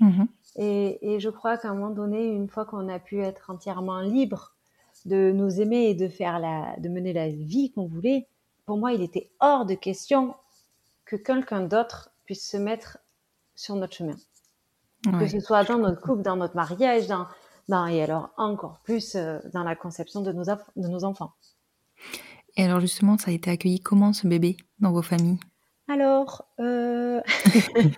Mhm. 0.00 0.28
Et, 0.56 1.14
et 1.14 1.20
je 1.20 1.28
crois 1.30 1.58
qu'à 1.58 1.68
un 1.70 1.74
moment 1.74 1.90
donné, 1.90 2.26
une 2.26 2.48
fois 2.48 2.64
qu'on 2.64 2.88
a 2.88 2.98
pu 2.98 3.20
être 3.20 3.50
entièrement 3.50 4.00
libre 4.00 4.54
de 5.04 5.30
nous 5.32 5.60
aimer 5.60 5.84
et 5.90 5.94
de 5.94 6.08
faire 6.08 6.38
la, 6.38 6.76
de 6.78 6.88
mener 6.88 7.12
la 7.12 7.28
vie 7.28 7.72
qu'on 7.72 7.86
voulait, 7.86 8.26
pour 8.64 8.78
moi, 8.78 8.92
il 8.92 9.02
était 9.02 9.30
hors 9.40 9.66
de 9.66 9.74
question 9.74 10.34
que 11.04 11.16
quelqu'un 11.16 11.62
d'autre 11.62 12.10
puisse 12.24 12.48
se 12.48 12.56
mettre 12.56 12.98
sur 13.54 13.76
notre 13.76 13.94
chemin 13.94 14.16
que 15.20 15.26
ce 15.28 15.38
soit 15.38 15.62
dans 15.62 15.78
notre 15.78 16.00
couple, 16.00 16.22
dans 16.22 16.34
notre 16.36 16.56
mariage, 16.56 17.06
dans, 17.06 17.26
dans- 17.68 17.86
et 17.86 18.02
alors 18.02 18.30
encore 18.36 18.80
plus 18.82 19.14
euh, 19.14 19.38
dans 19.52 19.62
la 19.62 19.76
conception 19.76 20.20
de 20.20 20.32
nos, 20.32 20.44
aff- 20.44 20.66
de 20.74 20.88
nos 20.88 21.04
enfants. 21.04 21.32
Et 22.56 22.64
alors 22.64 22.80
justement, 22.80 23.16
ça 23.16 23.30
a 23.30 23.34
été 23.34 23.50
accueilli 23.50 23.78
comment 23.80 24.12
ce 24.12 24.26
bébé 24.26 24.56
dans 24.80 24.90
vos 24.90 25.02
familles? 25.02 25.38
Alors, 25.88 26.46
euh, 26.60 27.20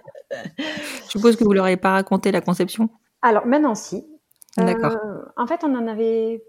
Je 0.58 1.08
suppose 1.08 1.36
que 1.36 1.44
vous 1.44 1.52
leur 1.52 1.64
avez 1.64 1.76
pas 1.76 1.92
raconté 1.92 2.30
la 2.32 2.40
conception. 2.40 2.88
alors 3.22 3.46
maintenant 3.46 3.74
si. 3.74 4.04
Euh, 4.58 4.64
D'accord. 4.64 4.96
en 5.36 5.46
fait, 5.46 5.62
on 5.64 5.74
en 5.74 5.86
avait, 5.86 6.42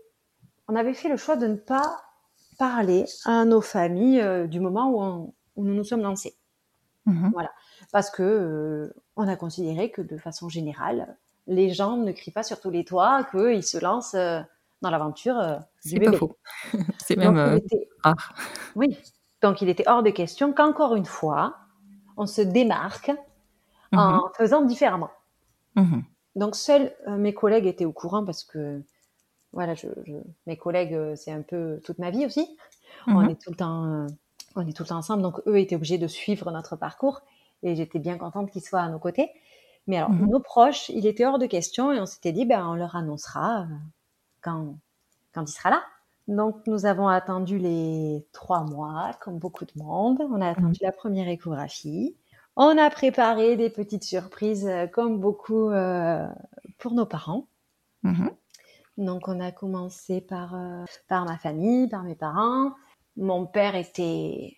on 0.67 0.75
avait 0.75 0.93
fait 0.93 1.09
le 1.09 1.17
choix 1.17 1.35
de 1.35 1.47
ne 1.47 1.55
pas 1.55 2.01
parler 2.57 3.05
à 3.25 3.45
nos 3.45 3.61
familles 3.61 4.19
euh, 4.21 4.47
du 4.47 4.59
moment 4.59 4.89
où, 4.91 5.01
on- 5.01 5.33
où 5.55 5.63
nous 5.63 5.73
nous 5.75 5.83
sommes 5.83 6.01
lancés, 6.01 6.35
Mhm. 7.05 7.31
parce 7.91 8.09
que 8.09 8.23
euh, 8.23 8.93
on 9.15 9.27
a 9.27 9.35
considéré 9.35 9.91
que 9.91 10.01
de 10.01 10.17
façon 10.17 10.49
générale, 10.49 11.15
les 11.47 11.69
gens 11.71 11.97
ne 11.97 12.11
crient 12.11 12.31
pas 12.31 12.43
sur 12.43 12.59
tous 12.59 12.69
les 12.71 12.83
toits 12.83 13.23
qu'ils 13.31 13.63
se 13.63 13.77
lancent 13.77 14.15
euh, 14.15 14.41
dans 14.81 14.89
l'aventure 14.89 15.37
euh, 15.39 15.57
C'est 15.79 15.99
pas 15.99 16.11
faux. 16.13 16.35
C'est 17.05 17.15
même 17.15 17.37
euh, 17.37 17.57
était- 17.57 17.87
rare. 18.03 18.33
Oui, 18.75 18.97
donc 19.41 19.61
il 19.61 19.69
était 19.69 19.87
hors 19.87 20.03
de 20.03 20.09
question 20.09 20.53
qu'encore 20.53 20.95
une 20.95 21.05
fois, 21.05 21.57
on 22.17 22.25
se 22.25 22.41
démarque 22.41 23.11
en 23.93 24.29
faisant 24.37 24.61
différemment. 24.63 25.11
Mhm. 25.75 26.03
Donc 26.35 26.55
seuls 26.55 26.93
euh, 27.07 27.17
mes 27.17 27.33
collègues 27.33 27.65
étaient 27.65 27.85
au 27.85 27.91
courant 27.93 28.25
parce 28.25 28.43
que 28.43 28.81
voilà, 29.53 29.73
je, 29.75 29.87
je- 30.05 30.13
mes 30.47 30.57
collègues, 30.57 30.93
euh, 30.93 31.15
c'est 31.15 31.31
un 31.31 31.41
peu 31.41 31.79
toute 31.83 31.99
ma 31.99 32.11
vie 32.11 32.25
aussi. 32.25 32.57
On 33.07 33.21
Mhm. 33.21 33.29
est 33.31 33.41
tout 33.41 33.49
le 33.51 33.55
temps, 33.55 33.85
euh, 33.85 34.07
on 34.55 34.67
est 34.67 34.73
tout 34.75 34.83
le 34.83 34.89
temps 34.89 34.97
ensemble, 34.97 35.23
donc 35.23 35.41
eux 35.47 35.57
étaient 35.59 35.75
obligés 35.75 35.97
de 35.97 36.07
suivre 36.07 36.51
notre 36.51 36.75
parcours 36.75 37.21
et 37.63 37.75
j'étais 37.75 37.99
bien 37.99 38.17
contente 38.17 38.51
qu'ils 38.51 38.61
soient 38.63 38.81
à 38.81 38.89
nos 38.89 38.99
côtés. 38.99 39.31
Mais 39.87 39.97
alors 39.97 40.11
Mhm. 40.11 40.27
nos 40.29 40.39
proches, 40.39 40.89
il 40.89 41.05
était 41.07 41.25
hors 41.25 41.39
de 41.39 41.47
question 41.47 41.91
et 41.91 41.99
on 41.99 42.05
s'était 42.05 42.31
dit, 42.33 42.45
ben 42.45 42.67
on 42.67 42.75
leur 42.75 42.95
annoncera 42.95 43.65
quand 44.41 44.75
quand 45.33 45.43
il 45.49 45.53
sera 45.53 45.69
là. 45.71 45.83
Donc 46.29 46.61
nous 46.67 46.85
avons 46.85 47.07
attendu 47.07 47.57
les 47.57 48.23
trois 48.33 48.63
mois, 48.63 49.17
comme 49.19 49.39
beaucoup 49.39 49.65
de 49.65 49.71
monde. 49.75 50.21
On 50.29 50.41
a 50.41 50.49
attendu 50.49 50.77
la 50.83 50.91
première 50.91 51.27
échographie. 51.27 52.15
On 52.55 52.77
a 52.77 52.91
préparé 52.91 53.55
des 53.55 53.71
petites 53.71 54.03
surprises, 54.03 54.67
euh, 54.67 54.85
comme 54.85 55.19
beaucoup 55.19 55.71
euh, 55.71 56.27
pour 56.77 56.93
nos 56.93 57.07
parents. 57.07 57.47
Mhm. 58.03 58.29
Donc 58.97 59.27
on 59.27 59.39
a 59.39 59.51
commencé 59.51 60.21
par, 60.21 60.53
euh, 60.53 60.85
par 61.07 61.25
ma 61.25 61.39
famille, 61.39 61.89
par 61.89 62.03
mes 62.03 62.15
parents. 62.15 62.73
Mon 63.17 63.47
père 63.47 63.73
était 63.73 64.55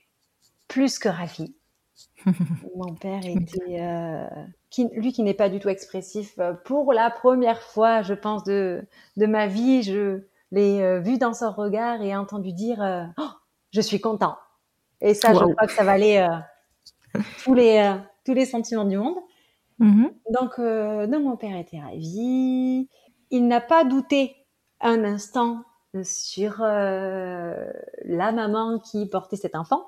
plus 0.67 0.99
que 0.99 1.07
ravi. 1.07 1.55
Mon 2.75 2.95
père 2.95 3.25
était, 3.25 3.79
euh, 3.79 4.27
qui, 4.69 4.89
lui 4.91 5.13
qui 5.13 5.23
n'est 5.23 5.34
pas 5.34 5.47
du 5.47 5.60
tout 5.60 5.69
expressif, 5.69 6.38
pour 6.65 6.91
la 6.91 7.10
première 7.12 7.62
fois, 7.62 8.01
je 8.01 8.13
pense, 8.13 8.43
de, 8.43 8.86
de 9.15 9.25
ma 9.25 9.47
vie, 9.47 9.84
je 9.84 10.23
l'ai 10.51 10.81
euh, 10.81 10.99
vu 10.99 11.17
dans 11.17 11.33
son 11.33 11.51
regard 11.51 12.01
et 12.01 12.15
entendu 12.15 12.53
dire 12.53 12.81
euh, 12.81 13.03
Oh, 13.17 13.29
Je 13.71 13.81
suis 13.81 13.99
content». 13.99 14.37
Et 15.01 15.13
ça, 15.13 15.33
je 15.33 15.39
crois 15.39 15.67
que 15.67 15.71
ça 15.73 15.83
valait 15.83 16.21
euh, 16.21 16.37
tous, 17.43 17.53
les, 17.53 17.79
euh, 17.79 17.97
tous 18.25 18.33
les 18.33 18.45
sentiments 18.45 18.85
du 18.85 18.97
monde. 18.97 19.17
Mhm. 19.79 20.11
Donc, 20.29 20.59
euh, 20.59 21.07
donc 21.07 21.23
mon 21.23 21.37
père 21.37 21.57
était 21.57 21.79
ravi. 21.79 22.87
Il 23.31 23.47
n'a 23.47 23.61
pas 23.61 23.83
douté 23.83 24.35
un 24.79 25.03
instant 25.03 25.63
sur 26.03 26.61
euh, 26.61 27.65
la 28.05 28.31
maman 28.31 28.79
qui 28.79 29.07
portait 29.07 29.35
cet 29.35 29.55
enfant. 29.55 29.87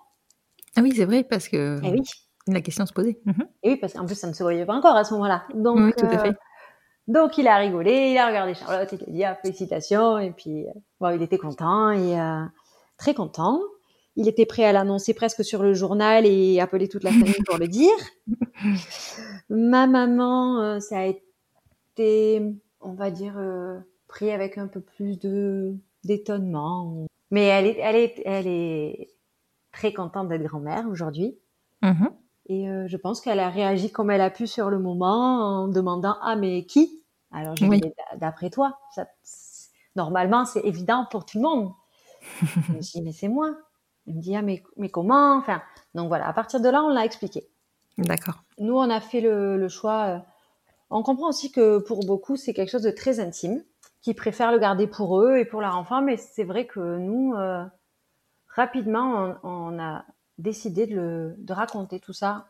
Ah 0.76 0.82
oui, 0.82 0.94
c'est 0.96 1.06
vrai, 1.06 1.24
parce 1.24 1.48
que 1.48 1.80
Et 1.86 1.92
oui, 1.92 2.02
la 2.48 2.62
question 2.62 2.86
se 2.86 2.94
posait. 2.94 3.20
Mhm. 3.26 3.48
et 3.62 3.70
oui, 3.72 3.78
parce 3.78 3.94
qu'en 3.94 4.06
plus 4.06 4.16
ça 4.16 4.28
ne 4.28 4.34
se 4.34 4.44
voyait 4.44 4.66
pas 4.66 4.74
encore 4.74 4.96
à 4.96 5.04
ce 5.04 5.14
moment-là. 5.14 5.44
Donc, 5.54 5.78
Oui, 5.78 5.94
tout 5.96 6.06
à 6.06 6.16
euh, 6.16 6.20
fait. 6.20 6.36
Donc 7.08 7.38
il 7.38 7.48
a 7.48 7.58
rigolé, 7.58 8.12
il 8.12 8.18
a 8.18 8.28
regardé 8.28 8.54
Charlotte, 8.54 8.92
il 8.92 9.04
a 9.04 9.12
dit 9.12 9.24
ah, 9.24 9.36
félicitations, 9.36 10.18
et 10.20 10.32
puis 10.32 10.68
euh, 10.68 10.72
bon, 11.00 11.10
il 11.10 11.22
était 11.22 11.38
content 11.38 11.92
et 11.92 12.20
euh, 12.20 12.44
très 12.98 13.14
content. 13.14 13.60
Il 14.16 14.28
était 14.28 14.46
prêt 14.46 14.64
à 14.64 14.72
l'annoncer 14.72 15.14
presque 15.14 15.44
sur 15.44 15.64
le 15.64 15.74
journal 15.74 16.26
et 16.26 16.60
appeler 16.60 16.88
toute 16.88 17.04
la 17.04 17.12
famille 17.12 17.44
pour 17.46 17.58
le 17.58 17.68
dire. 17.68 17.92
Ma 19.50 19.88
maman, 19.88 20.62
euh, 20.62 20.80
ça 20.80 21.00
a 21.00 21.06
été, 21.06 22.42
on 22.80 22.94
va 22.94 23.12
dire, 23.12 23.36
euh, 23.38 23.80
pris 24.08 24.32
avec 24.32 24.58
un 24.58 24.68
peu 24.68 24.82
plus 24.82 25.20
de 25.20 25.76
d'étonnement. 26.04 27.08
Mais 27.32 27.46
elle 27.46 27.66
est, 27.66 27.78
elle 27.80 27.96
est, 27.96 28.22
elle 28.26 28.48
est 28.48 29.10
très 29.72 29.94
contente 29.94 30.28
d'être 30.28 30.44
grand-mère 30.44 30.88
aujourd'hui. 30.90 31.38
Mhm. 31.82 32.10
Et 32.48 32.70
euh, 32.70 32.88
je 32.88 32.98
pense 32.98 33.22
qu'elle 33.22 33.40
a 33.40 33.50
réagi 33.50 33.92
comme 33.92 34.12
elle 34.12 34.22
a 34.22 34.30
pu 34.30 34.48
sur 34.48 34.70
le 34.70 34.80
moment 34.80 35.64
en 35.64 35.68
demandant 35.68 36.18
ah 36.22 36.36
mais 36.36 36.66
qui? 36.66 37.02
Alors 37.32 37.56
je 37.56 37.66
Oui. 37.66 37.82
d'après 38.18 38.50
toi, 38.50 38.78
ça, 38.94 39.08
normalement 39.96 40.46
c'est 40.46 40.62
évident 40.62 41.08
pour 41.10 41.26
tout 41.26 41.38
le 41.38 41.44
monde. 41.44 41.72
je 42.70 42.74
me 42.74 42.80
dis 42.82 43.02
mais 43.02 43.14
c'est 43.14 43.28
moi. 43.30 43.56
Elle 44.08 44.16
me 44.16 44.22
dit 44.22 44.36
ah 44.36 44.42
mais 44.42 44.64
mais 44.78 44.90
comment? 44.90 45.38
Enfin 45.38 45.62
donc 45.96 46.08
voilà 46.10 46.28
à 46.28 46.34
partir 46.34 46.60
de 46.62 46.70
là 46.70 46.84
on 46.84 46.90
l'a 46.90 47.06
expliqué. 47.06 47.48
D'accord. 47.98 48.44
Nous 48.60 48.76
on 48.76 48.90
a 48.90 49.00
fait 49.00 49.22
le, 49.22 49.58
le 49.58 49.68
choix. 49.70 50.06
euh, 50.08 50.20
on 50.90 51.04
comprend 51.04 51.30
aussi 51.30 51.52
que 51.52 51.80
pour 51.80 52.06
beaucoup 52.06 52.36
c'est 52.38 52.54
quelque 52.54 52.72
chose 52.72 52.84
de 52.84 52.92
très 52.92 53.20
intime, 53.20 53.64
qui 54.02 54.14
préfèrent 54.14 54.52
le 54.52 54.60
garder 54.60 54.88
pour 54.88 55.20
eux 55.22 55.38
et 55.38 55.46
pour 55.46 55.62
leur 55.62 55.78
enfant. 55.78 56.02
Mais 56.02 56.18
c'est 56.18 56.44
vrai 56.44 56.68
que 56.68 56.98
nous 56.98 57.34
euh, 57.36 57.64
rapidement 58.50 59.38
on, 59.44 59.50
on 59.76 59.80
a 59.80 60.06
décidé 60.38 60.88
de, 60.88 60.96
le, 60.96 61.36
de 61.38 61.54
raconter 61.54 62.00
tout 62.00 62.14
ça 62.14 62.48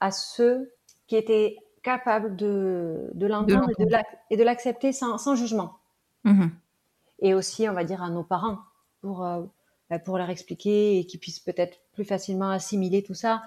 à 0.00 0.10
ceux 0.10 0.72
qui 1.06 1.16
étaient 1.16 1.56
capables 1.82 2.36
de, 2.36 3.10
de 3.14 3.26
l'entendre 3.26 3.68
et 4.30 4.36
de 4.36 4.44
l'accepter 4.44 4.92
sans, 4.92 5.18
sans 5.18 5.34
jugement. 5.34 5.78
Mhm. 6.24 6.50
Et 7.20 7.34
aussi, 7.34 7.68
on 7.68 7.72
va 7.72 7.84
dire, 7.84 8.02
à 8.02 8.10
nos 8.10 8.22
parents 8.22 8.58
pour, 9.00 9.24
euh, 9.24 9.42
bah, 9.90 9.98
pour 9.98 10.18
leur 10.18 10.30
expliquer 10.30 10.98
et 10.98 11.06
qu'ils 11.06 11.20
puissent 11.20 11.40
peut-être 11.40 11.78
plus 11.92 12.04
facilement 12.04 12.50
assimiler 12.50 13.02
tout 13.02 13.14
ça. 13.14 13.42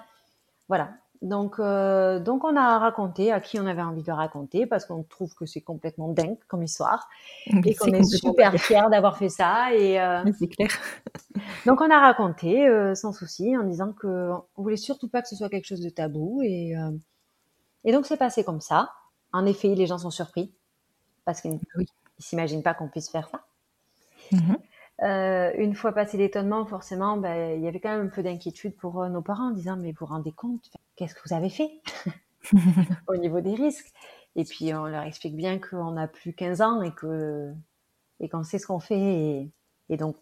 Voilà. 0.68 0.94
Donc, 1.22 1.58
euh, 1.58 2.20
donc, 2.20 2.44
on 2.44 2.56
a 2.56 2.78
raconté 2.78 3.32
à 3.32 3.40
qui 3.40 3.58
on 3.58 3.66
avait 3.66 3.82
envie 3.82 4.02
de 4.02 4.12
raconter 4.12 4.66
parce 4.66 4.84
qu'on 4.84 5.02
trouve 5.02 5.34
que 5.34 5.46
c'est 5.46 5.60
complètement 5.60 6.08
dingue 6.08 6.38
comme 6.48 6.62
histoire 6.62 7.08
et 7.64 7.74
qu'on 7.74 7.92
est 7.92 8.02
super 8.04 8.54
fiers 8.60 8.88
d'avoir 8.90 9.16
fait 9.16 9.28
ça. 9.28 9.74
Et, 9.74 10.00
euh, 10.00 10.22
C'est 10.38 10.48
clair. 10.48 10.68
donc 11.66 11.80
on 11.80 11.90
a 11.90 11.98
raconté 12.00 12.68
euh, 12.68 12.94
sans 12.94 13.12
souci 13.12 13.56
en 13.56 13.64
disant 13.64 13.92
que 13.92 14.30
on 14.56 14.62
voulait 14.62 14.76
surtout 14.76 15.08
pas 15.08 15.22
que 15.22 15.28
ce 15.28 15.36
soit 15.36 15.48
quelque 15.48 15.66
chose 15.66 15.80
de 15.80 15.90
tabou 15.90 16.42
et 16.42 16.74
et 17.84 17.92
donc 17.92 18.04
c'est 18.04 18.16
passé 18.16 18.44
comme 18.44 18.60
ça. 18.60 18.90
En 19.32 19.46
effet, 19.46 19.74
les 19.74 19.86
gens 19.86 19.98
sont 19.98 20.10
surpris 20.10 20.52
parce 21.24 21.40
qu'ils 21.40 21.58
Oui. 21.76 21.86
s'imaginent 22.18 22.62
pas 22.62 22.74
qu'on 22.74 22.88
puisse 22.88 23.10
faire 23.10 23.28
ça. 23.28 23.40
Mhm. 24.32 24.56
Euh, 25.02 25.52
une 25.58 25.74
fois 25.74 25.92
passé 25.92 26.16
l'étonnement, 26.16 26.64
forcément, 26.64 27.18
ben, 27.18 27.58
il 27.58 27.62
y 27.62 27.68
avait 27.68 27.80
quand 27.80 27.90
même 27.90 28.06
un 28.06 28.10
peu 28.10 28.22
d'inquiétude 28.22 28.74
pour 28.76 29.02
euh, 29.02 29.08
nos 29.08 29.20
parents 29.20 29.48
en 29.48 29.50
disant 29.50 29.76
mais 29.76 29.92
vous 29.92 29.98
vous 30.00 30.06
rendez 30.06 30.32
compte, 30.32 30.70
qu'est-ce 30.96 31.14
que 31.14 31.20
vous 31.28 31.34
avez 31.34 31.50
fait 31.50 31.70
au 33.08 33.16
niveau 33.16 33.40
des 33.40 33.54
risques? 33.54 33.92
Et 34.34 34.44
puis 34.44 34.74
on 34.74 34.86
leur 34.86 35.02
explique 35.04 35.36
bien 35.36 35.58
qu'on 35.58 35.92
n'a 35.92 36.08
plus 36.08 36.34
15 36.34 36.60
ans 36.60 36.82
et 36.82 36.92
que 36.94 37.52
et 38.20 38.28
qu'on 38.28 38.42
sait 38.44 38.58
ce 38.58 38.66
qu'on 38.66 38.80
fait 38.80 38.98
et, 38.98 39.52
et 39.88 39.96
donc 39.96 40.16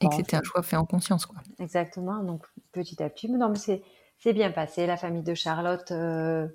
Et 0.00 0.08
que 0.08 0.14
c'était 0.14 0.36
un 0.36 0.42
choix 0.42 0.62
fait 0.62 0.76
en 0.76 0.86
conscience, 0.86 1.26
quoi. 1.26 1.38
Exactement. 1.58 2.22
Donc 2.22 2.46
petit 2.72 3.02
à 3.02 3.08
petit, 3.10 3.28
mais 3.30 3.38
non, 3.38 3.48
mais 3.50 3.56
c'est 3.58 3.82
c'est 4.18 4.32
bien 4.32 4.50
passé. 4.52 4.86
La 4.86 4.96
famille 4.96 5.22
de 5.22 5.34
Charlotte 5.34 5.90
euh, 5.92 6.48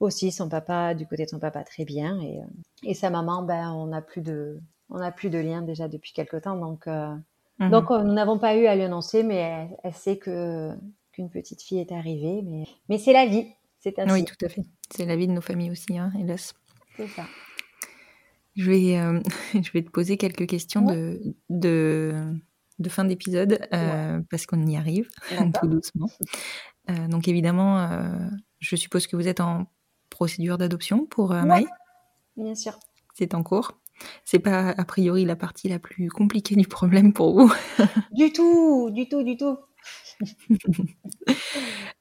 aussi, 0.00 0.32
son 0.32 0.48
papa, 0.48 0.94
du 0.94 1.06
côté 1.06 1.24
de 1.24 1.30
son 1.30 1.38
papa, 1.40 1.64
très 1.64 1.84
bien, 1.84 2.20
et, 2.20 2.40
euh, 2.40 2.46
et 2.84 2.94
sa 2.94 3.10
maman, 3.10 3.42
ben 3.42 3.72
on 3.72 3.86
n'a 3.88 4.02
plus 4.02 4.22
de 4.22 4.60
on 4.90 4.98
n'a 4.98 5.12
plus 5.12 5.30
de 5.30 5.38
lien 5.38 5.62
déjà 5.62 5.88
depuis 5.88 6.12
quelque 6.12 6.36
temps, 6.36 6.56
donc 6.56 6.86
euh, 6.86 7.14
Mhm. 7.60 7.70
donc 7.70 7.90
nous 7.90 8.12
n'avons 8.12 8.38
pas 8.38 8.56
eu 8.56 8.66
à 8.66 8.76
lui 8.76 8.84
annoncer, 8.84 9.22
mais 9.24 9.36
elle, 9.36 9.76
elle 9.82 9.94
sait 9.94 10.16
que 10.18 10.70
qu'une 11.18 11.30
petite 11.30 11.62
fille 11.62 11.80
est 11.80 11.90
arrivée, 11.90 12.42
mais 12.44 12.64
mais 12.88 12.98
c'est 12.98 13.12
la 13.12 13.26
vie, 13.26 13.46
c'est 13.80 13.98
ainsi. 13.98 14.12
Oui, 14.12 14.24
tout 14.24 14.44
à 14.44 14.48
fait. 14.48 14.62
C'est 14.94 15.04
la 15.04 15.16
vie 15.16 15.26
de 15.26 15.32
nos 15.32 15.40
familles 15.40 15.72
aussi, 15.72 15.98
hein, 15.98 16.12
hélas. 16.18 16.54
C'est 16.96 17.08
ça. 17.08 17.24
Je 18.54 18.70
vais, 18.70 18.98
euh, 18.98 19.20
je 19.54 19.70
vais 19.72 19.82
te 19.82 19.90
poser 19.90 20.16
quelques 20.16 20.46
questions 20.46 20.82
de, 20.82 21.20
de, 21.50 22.14
de 22.78 22.88
fin 22.88 23.04
d'épisode 23.04 23.58
euh, 23.72 24.20
parce 24.30 24.46
qu'on 24.46 24.64
y 24.64 24.76
arrive 24.76 25.08
tout 25.60 25.66
doucement. 25.66 26.08
Euh, 26.88 27.08
donc 27.08 27.26
évidemment, 27.26 28.00
je 28.60 28.76
suppose 28.76 29.08
que 29.08 29.16
vous 29.16 29.26
êtes 29.26 29.40
en 29.40 29.66
procédure 30.10 30.56
d'adoption 30.56 31.04
pour 31.06 31.32
euh, 31.32 31.42
Maï. 31.42 31.66
Bien 32.36 32.54
sûr. 32.54 32.78
C'est 33.14 33.34
en 33.34 33.42
cours. 33.42 33.72
C'est 34.24 34.38
pas 34.38 34.70
a 34.70 34.84
priori 34.84 35.24
la 35.24 35.34
partie 35.34 35.68
la 35.68 35.80
plus 35.80 36.08
compliquée 36.08 36.54
du 36.54 36.68
problème 36.68 37.12
pour 37.12 37.34
vous. 37.34 37.52
Du 38.12 38.32
tout, 38.32 38.90
du 38.92 39.08
tout, 39.08 39.24
du 39.24 39.36
tout. 39.36 39.58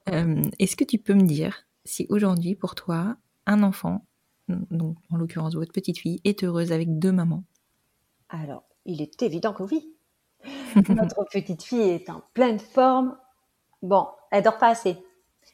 Euh, 0.10 0.42
Est-ce 0.58 0.78
que 0.78 0.86
tu 0.86 1.00
peux 1.00 1.14
me 1.14 1.26
dire 1.26 1.68
si 1.84 2.06
aujourd'hui 2.10 2.56
pour 2.56 2.76
toi 2.76 3.18
un 3.46 3.62
enfant, 3.62 4.06
donc 4.48 4.96
en 5.12 5.18
l'occurrence 5.18 5.54
votre 5.54 5.74
petite 5.74 5.98
fille, 5.98 6.22
est 6.24 6.46
heureuse 6.46 6.72
avec 6.72 6.98
deux 6.98 7.12
mamans? 7.12 7.44
Alors, 8.30 8.64
il 8.86 9.02
est 9.02 9.22
évident 9.22 9.52
que 9.52 9.64
oui. 9.64 9.94
Notre 10.90 11.26
petite 11.30 11.62
fille 11.62 11.90
est 11.90 12.10
en 12.10 12.24
pleine 12.34 12.60
forme. 12.60 13.18
Bon, 13.82 14.08
elle 14.32 14.44
dort 14.44 14.58
pas 14.58 14.70
assez. 14.70 14.98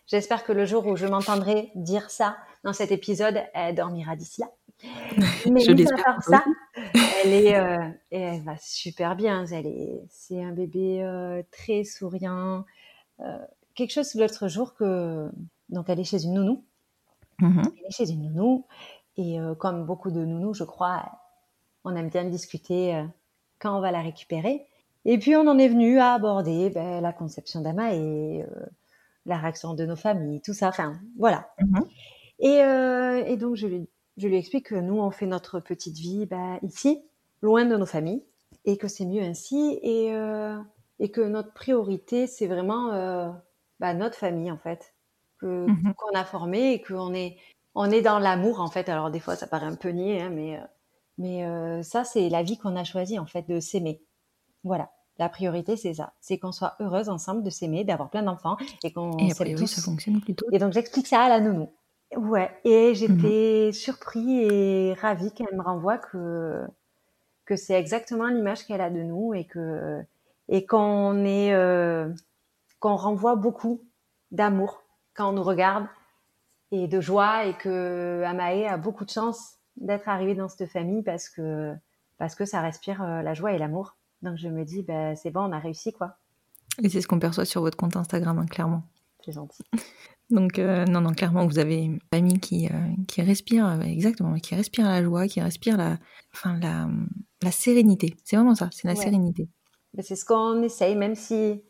J'espère 0.07 0.43
que 0.43 0.51
le 0.51 0.65
jour 0.65 0.85
où 0.85 0.95
je 0.95 1.07
m'entendrai 1.07 1.71
dire 1.75 2.09
ça 2.09 2.37
dans 2.63 2.73
cet 2.73 2.91
épisode, 2.91 3.41
elle 3.53 3.75
dormira 3.75 4.15
d'ici 4.15 4.41
là. 4.41 4.47
Mais 5.51 5.61
Je 5.61 5.71
mis 5.71 5.91
à 5.91 6.03
part 6.03 6.23
ça, 6.23 6.43
elle 6.75 7.33
est, 7.33 7.55
euh, 7.55 7.89
et 8.11 8.19
elle 8.19 8.41
va 8.41 8.57
super 8.57 9.15
bien. 9.15 9.45
Elle 9.45 9.67
est, 9.67 10.01
c'est 10.09 10.43
un 10.43 10.51
bébé 10.51 11.03
euh, 11.03 11.43
très 11.51 11.83
souriant. 11.83 12.65
Euh, 13.19 13.37
quelque 13.75 13.91
chose 13.91 14.15
l'autre 14.15 14.47
jour 14.47 14.73
que, 14.75 15.29
donc 15.69 15.89
elle 15.89 15.99
est 15.99 16.03
chez 16.03 16.23
une 16.23 16.33
nounou. 16.33 16.63
Mhm. 17.39 17.61
Elle 17.65 17.85
est 17.87 17.91
chez 17.91 18.09
une 18.09 18.23
nounou 18.23 18.65
et 19.17 19.37
comme 19.59 19.85
beaucoup 19.85 20.09
de 20.09 20.25
nounous, 20.25 20.55
je 20.55 20.63
crois, 20.63 21.05
on 21.83 21.95
aime 21.95 22.09
bien 22.09 22.23
discuter 22.23 23.03
quand 23.59 23.77
on 23.77 23.79
va 23.79 23.91
la 23.91 24.01
récupérer. 24.01 24.65
Et 25.05 25.19
puis 25.19 25.35
on 25.35 25.45
en 25.47 25.59
est 25.59 25.67
venu 25.67 25.99
à 25.99 26.13
aborder 26.13 26.71
ben, 26.71 26.99
la 26.99 27.13
conception 27.13 27.61
d'Ama 27.61 27.93
et 27.93 28.43
la 29.27 29.37
réaction 29.37 29.75
de 29.75 29.85
nos 29.85 29.95
familles, 29.95 30.41
tout 30.41 30.53
ça. 30.53 30.69
Enfin, 30.69 30.99
voilà. 31.19 31.47
Mhm. 31.59 31.85
Et, 32.39 33.31
et 33.31 33.37
donc 33.37 33.55
je 33.55 33.67
lui, 33.67 33.87
je 34.17 34.27
lui 34.27 34.37
explique 34.37 34.67
que 34.67 34.75
nous 34.75 34.99
on 34.99 35.11
fait 35.11 35.25
notre 35.25 35.59
petite 35.59 35.97
vie 35.97 36.25
ben, 36.25 36.59
ici, 36.63 37.01
loin 37.41 37.65
de 37.65 37.75
nos 37.75 37.85
familles, 37.85 38.23
et 38.65 38.77
que 38.77 38.87
c'est 38.87 39.05
mieux 39.05 39.21
ainsi, 39.23 39.79
et, 39.81 40.13
euh, 40.15 40.57
et 40.99 41.09
que 41.11 41.21
notre 41.21 41.53
priorité 41.53 42.27
c'est 42.27 42.47
vraiment 42.47 42.91
euh, 42.93 43.29
ben, 43.79 43.93
notre 43.95 44.15
famille 44.17 44.51
en 44.51 44.57
fait, 44.57 44.93
que 45.39 45.67
Mhm. 45.67 45.93
qu'on 45.97 46.17
a 46.17 46.23
formé 46.25 46.73
et 46.73 46.81
qu'on 46.81 47.13
est 47.13 47.37
on 47.75 47.89
est 47.89 48.01
dans 48.01 48.19
l'amour 48.19 48.59
en 48.61 48.69
fait. 48.69 48.87
Alors 48.89 49.09
des 49.11 49.19
fois 49.19 49.35
ça 49.35 49.47
paraît 49.47 49.65
un 49.65 49.75
peu 49.75 49.89
niais, 49.89 50.21
hein, 50.21 50.29
mais 50.29 50.57
euh, 50.57 50.63
mais 51.17 51.45
euh, 51.45 51.81
ça 51.83 52.03
c'est 52.03 52.29
la 52.29 52.43
vie 52.43 52.57
qu'on 52.57 52.75
a 52.75 52.83
choisie 52.83 53.19
en 53.19 53.25
fait 53.25 53.47
de 53.49 53.59
s'aimer. 53.59 54.01
Voilà. 54.63 54.91
La 55.19 55.29
priorité, 55.29 55.77
c'est 55.77 55.93
ça. 55.93 56.13
C'est 56.21 56.39
qu'on 56.39 56.51
soit 56.51 56.75
heureuse 56.79 57.07
ensemble 57.07 57.43
de 57.43 57.51
s'aimer, 57.51 57.83
d'avoir 57.83 58.09
plein 58.09 58.23
d'enfants 58.23 58.57
et 58.83 58.91
qu'on 58.91 59.15
Et 59.19 59.31
tous. 59.55 59.67
ça 59.67 59.81
fonctionne 59.83 60.19
plutôt. 60.21 60.45
Et 60.51 60.57
donc 60.57 60.73
j'explique 60.73 61.05
ça 61.05 61.21
à 61.21 61.29
la 61.29 61.39
nounou. 61.39 61.69
Ouais, 62.17 62.51
et 62.63 62.93
j'étais 62.95 63.71
surpris 63.71 64.43
et 64.43 64.93
ravie 64.93 65.31
qu'elle 65.31 65.55
me 65.55 65.61
renvoie 65.61 65.97
que 65.97 66.65
que 67.45 67.55
c'est 67.55 67.73
exactement 67.73 68.27
l'image 68.27 68.65
qu'elle 68.65 68.81
a 68.81 68.89
de 68.89 69.01
nous 69.01 69.33
et 69.33 69.45
que 69.45 70.01
et 70.49 70.65
qu'on 70.65 71.25
est 71.25 71.53
euh, 71.53 72.09
qu'on 72.79 72.95
renvoie 72.95 73.35
beaucoup 73.35 73.81
d'amour 74.31 74.83
quand 75.13 75.29
on 75.29 75.33
nous 75.33 75.43
regarde 75.43 75.85
et 76.71 76.87
de 76.87 77.01
joie 77.01 77.45
et 77.45 77.53
que 77.53 78.23
Amae 78.25 78.65
a 78.65 78.77
beaucoup 78.77 79.05
de 79.05 79.09
chance 79.09 79.57
d'être 79.77 80.07
arrivée 80.09 80.35
dans 80.35 80.47
cette 80.47 80.69
famille 80.69 81.03
parce 81.03 81.29
que 81.29 81.73
parce 82.17 82.35
que 82.35 82.45
ça 82.45 82.61
respire 82.61 83.01
euh, 83.01 83.21
la 83.21 83.33
joie 83.33 83.53
et 83.53 83.57
l'amour. 83.57 83.95
Donc 84.21 84.37
je 84.37 84.47
me 84.47 84.63
dis 84.63 84.81
bah 84.81 85.15
c'est 85.15 85.31
bon, 85.31 85.41
on 85.41 85.51
a 85.51 85.59
réussi 85.59 85.93
quoi. 85.93 86.17
Et 86.81 86.89
c'est 86.89 87.01
ce 87.01 87.07
qu'on 87.07 87.19
perçoit 87.19 87.45
sur 87.45 87.61
votre 87.61 87.77
compte 87.77 87.95
Instagram, 87.95 88.39
hein, 88.39 88.45
clairement. 88.45 88.83
C'est 89.23 89.33
gentil. 89.33 89.63
Donc, 90.33 90.57
euh, 90.57 90.85
non, 90.85 91.01
non, 91.01 91.11
clairement, 91.13 91.45
vous 91.45 91.59
avez 91.59 91.77
une 91.83 91.99
famille 92.13 92.39
qui, 92.39 92.67
euh, 92.67 92.71
qui 93.07 93.21
respire, 93.21 93.67
euh, 93.67 93.81
exactement, 93.81 94.33
qui 94.39 94.55
respire 94.55 94.85
la 94.85 95.03
joie, 95.03 95.27
qui 95.27 95.39
respire 95.41 95.77
la, 95.77 95.97
enfin, 96.33 96.57
la, 96.59 96.87
la 97.43 97.51
sérénité. 97.51 98.15
C'est 98.23 98.35
vraiment 98.35 98.55
ça, 98.55 98.69
c'est 98.71 98.87
la 98.87 98.95
Ouais. 98.95 98.99
sérénité. 98.99 99.47
C'est 99.99 100.15
ce 100.15 100.25
qu'on 100.25 100.63
essaye, 100.63 100.95
même 100.95 101.13
si 101.15 101.61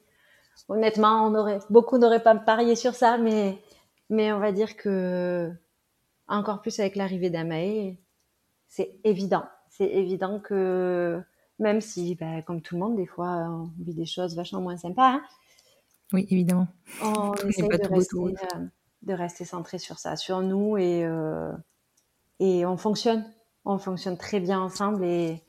honnêtement, 0.69 1.27
on 1.27 1.35
aurait, 1.35 1.59
beaucoup 1.69 1.97
n'auraient 1.97 2.23
pas 2.23 2.35
parié 2.35 2.75
sur 2.75 2.95
ça, 2.95 3.17
mais, 3.17 3.61
mais 4.09 4.31
on 4.31 4.39
va 4.39 4.53
dire 4.53 4.77
que 4.77 5.51
encore 6.27 6.61
plus 6.61 6.79
avec 6.79 6.95
l'arrivée 6.95 7.29
d'Amae, 7.29 7.97
c'est 8.67 8.97
évident. 9.03 9.43
C'est 9.69 9.89
évident 9.89 10.39
que 10.39 11.21
même 11.59 11.81
si, 11.81 12.15
ben, 12.15 12.41
comme 12.43 12.61
tout 12.61 12.75
le 12.75 12.81
monde, 12.81 12.95
des 12.95 13.05
fois, 13.07 13.27
on 13.49 13.71
vit 13.83 13.93
des 13.93 14.05
choses 14.05 14.35
vachement 14.35 14.61
moins 14.61 14.77
sympas, 14.77 15.15
hein, 15.15 15.21
Oui, 16.11 16.27
évidemment. 16.29 16.67
on 17.01 17.31
de 17.31 17.87
beau, 17.87 18.27
euh, 18.27 18.65
de 19.01 19.13
rester 19.13 19.45
centré 19.45 19.79
sur 19.79 19.97
ça, 19.99 20.15
sur 20.15 20.41
nous, 20.41 20.77
et, 20.77 21.03
euh, 21.05 21.51
et 22.39 22.65
on 22.65 22.77
fonctionne. 22.77 23.25
On 23.65 23.77
fonctionne 23.77 24.17
très 24.17 24.39
bien 24.39 24.59
ensemble, 24.59 25.03
et, 25.05 25.41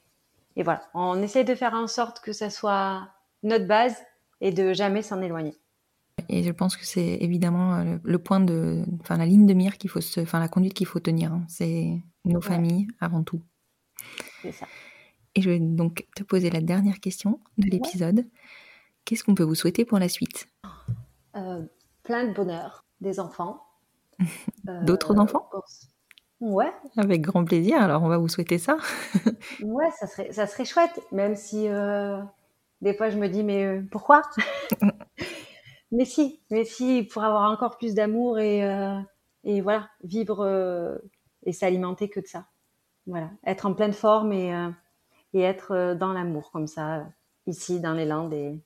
et 0.57 0.63
voilà. 0.63 0.89
On 0.95 1.21
essaye 1.21 1.45
de 1.45 1.55
faire 1.55 1.75
en 1.75 1.87
sorte 1.89 2.21
que 2.21 2.33
ça 2.33 2.49
soit 2.51 3.09
notre 3.43 3.67
base 3.67 3.97
et 4.41 4.53
de 4.53 4.73
jamais 4.73 5.03
s'en 5.03 5.21
éloigner. 5.21 5.57
Et 6.29 6.45
je 6.45 6.53
pense 6.53 6.77
que 6.77 6.87
c'est 6.87 7.19
évidemment 7.21 7.75
euh, 7.75 7.85
le, 7.85 8.01
le 8.05 8.19
point 8.19 8.41
de, 8.41 8.85
enfin, 9.01 9.17
la 9.17 9.27
ligne 9.27 9.47
de 9.47 9.55
mire 9.55 9.77
qu'il 9.79 9.91
faut 9.91 10.01
se, 10.01 10.21
enfin, 10.21 10.39
la 10.39 10.49
conduite 10.49 10.75
qu'il 10.75 10.87
faut 10.87 11.01
tenir. 11.01 11.33
hein. 11.33 11.45
C'est 11.49 12.01
nos 12.25 12.37
Ouais. 12.39 12.47
familles 12.47 12.87
avant 13.01 13.23
tout. 13.25 13.43
C'est 14.43 14.53
ça. 14.53 14.67
Et 15.35 15.43
je 15.43 15.51
vais 15.51 15.59
donc 15.59 16.07
te 16.15 16.23
poser 16.23 16.49
la 16.51 16.61
dernière 16.61 17.01
question 17.01 17.41
de 17.59 17.69
l'épisode. 17.69 18.25
Qu'est-ce 19.05 19.25
qu'on 19.25 19.35
peut 19.35 19.45
vous 19.45 19.55
souhaiter 19.55 19.85
pour 19.85 19.99
la 19.99 20.09
suite? 20.09 20.49
Euh, 21.37 21.63
plein 22.03 22.27
de 22.27 22.35
bonheur, 22.35 22.85
des 23.01 23.21
enfants. 23.21 23.63
Euh, 24.67 24.83
D'autres 24.85 25.19
enfants 25.19 25.51
Ouais, 26.41 26.73
Avec 26.97 27.21
grand 27.21 27.45
plaisir. 27.45 27.83
Alors, 27.83 28.03
on 28.03 28.09
va 28.09 28.17
vous 28.17 28.29
souhaiter 28.29 28.57
ça. 28.57 28.79
ouais, 29.63 29.91
ça 29.99 30.07
serait, 30.07 30.33
ça 30.33 30.47
serait 30.47 30.65
chouette, 30.65 30.99
même 31.13 31.37
si 31.37 31.69
euh, 31.69 32.19
des 32.81 32.95
fois 32.95 33.11
je 33.11 33.19
me 33.19 33.29
dis 33.29 33.43
mais 33.43 33.65
euh, 33.67 33.83
pourquoi? 33.91 34.23
Mais 35.93 36.05
si, 36.07 36.41
mais 36.51 36.65
si, 36.65 37.05
pour 37.05 37.23
avoir 37.23 37.51
encore 37.51 37.77
plus 37.77 37.95
d'amour 37.95 38.39
et, 38.39 38.65
euh, 38.65 38.99
et 39.45 39.61
voilà, 39.61 39.89
vivre 40.03 40.41
euh, 40.45 40.97
et 41.45 41.53
s'alimenter 41.53 42.09
que 42.09 42.21
de 42.21 42.27
ça. 42.27 42.47
Voilà, 43.07 43.31
être 43.47 43.67
en 43.67 43.75
pleine 43.75 43.93
forme 43.93 44.33
et, 44.33 44.53
euh, 44.55 44.71
et 45.35 45.43
être 45.43 45.73
euh, 45.73 45.95
dans 45.95 46.13
l'amour 46.13 46.51
comme 46.51 46.67
ça, 46.67 47.07
ici 47.47 47.81
dans 47.81 47.93
les 47.93 48.07
Landes 48.07 48.33
et, 48.33 48.59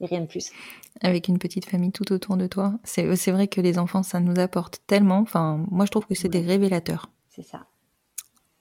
et 0.00 0.06
rien 0.06 0.20
de 0.20 0.26
plus. 0.26 0.52
avec 1.00 1.28
une 1.28 1.38
petite 1.38 1.66
famille 1.66 1.92
tout 1.92 2.12
autour 2.12 2.36
de 2.36 2.46
toi. 2.46 2.78
C'est 2.84 3.30
vrai 3.30 3.48
que 3.48 3.60
les 3.60 3.78
enfants, 3.78 4.02
ça 4.02 4.20
nous 4.20 4.38
apporte 4.38 4.82
tellement. 4.86 5.18
Enfin, 5.18 5.64
moi, 5.70 5.86
je 5.86 5.90
trouve 5.90 6.06
que 6.06 6.14
c'est 6.14 6.28
des 6.28 6.40
révélateurs. 6.40 7.10
C'est 7.28 7.42
ça, 7.42 7.66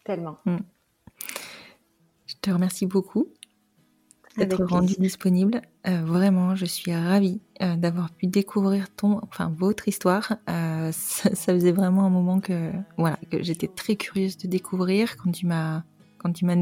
tellement. 0.04 0.38
Je 0.46 2.36
te 2.42 2.50
remercie 2.52 2.86
beaucoup 2.86 3.28
d'être 4.38 4.64
rendu 4.66 4.96
disponible. 5.00 5.62
Euh, 5.88 6.04
vraiment, 6.04 6.56
je 6.56 6.66
suis 6.66 6.94
ravie 6.94 7.42
euh, 7.62 7.76
d'avoir 7.76 8.12
pu 8.12 8.28
découvrir 8.28 8.94
ton, 8.94 9.20
enfin, 9.24 9.54
votre 9.58 9.88
histoire. 9.88 10.34
Euh, 10.50 10.92
ça, 10.92 11.34
ça 11.34 11.54
faisait 11.54 11.72
vraiment 11.72 12.06
un 12.06 12.10
moment 12.10 12.40
que, 12.40 12.72
voilà, 12.98 13.18
que 13.32 13.42
j'étais 13.42 13.68
très 13.68 13.96
curieuse 13.96 14.38
de 14.38 14.48
découvrir 14.48 15.18
quand 15.18 15.32
tu 15.32 15.48
m'as, 15.48 15.84
quand 16.20 16.32
tu 16.32 16.46
m'as 16.46 16.56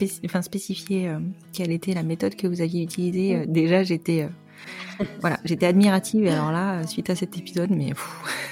spéci- 0.00 0.20
enfin, 0.24 0.42
spécifié 0.42 1.08
euh, 1.08 1.18
quelle 1.52 1.70
était 1.70 1.94
la 1.94 2.02
méthode 2.02 2.34
que 2.36 2.46
vous 2.46 2.60
aviez 2.60 2.82
utilisée. 2.82 3.36
Euh, 3.36 3.44
déjà, 3.46 3.82
j'étais, 3.82 4.22
euh, 4.22 5.04
voilà, 5.20 5.38
j'étais 5.44 5.66
admirative. 5.66 6.24
Et 6.26 6.30
alors 6.30 6.52
là, 6.52 6.86
suite 6.86 7.10
à 7.10 7.14
cet 7.16 7.36
épisode, 7.38 7.70
mais 7.70 7.92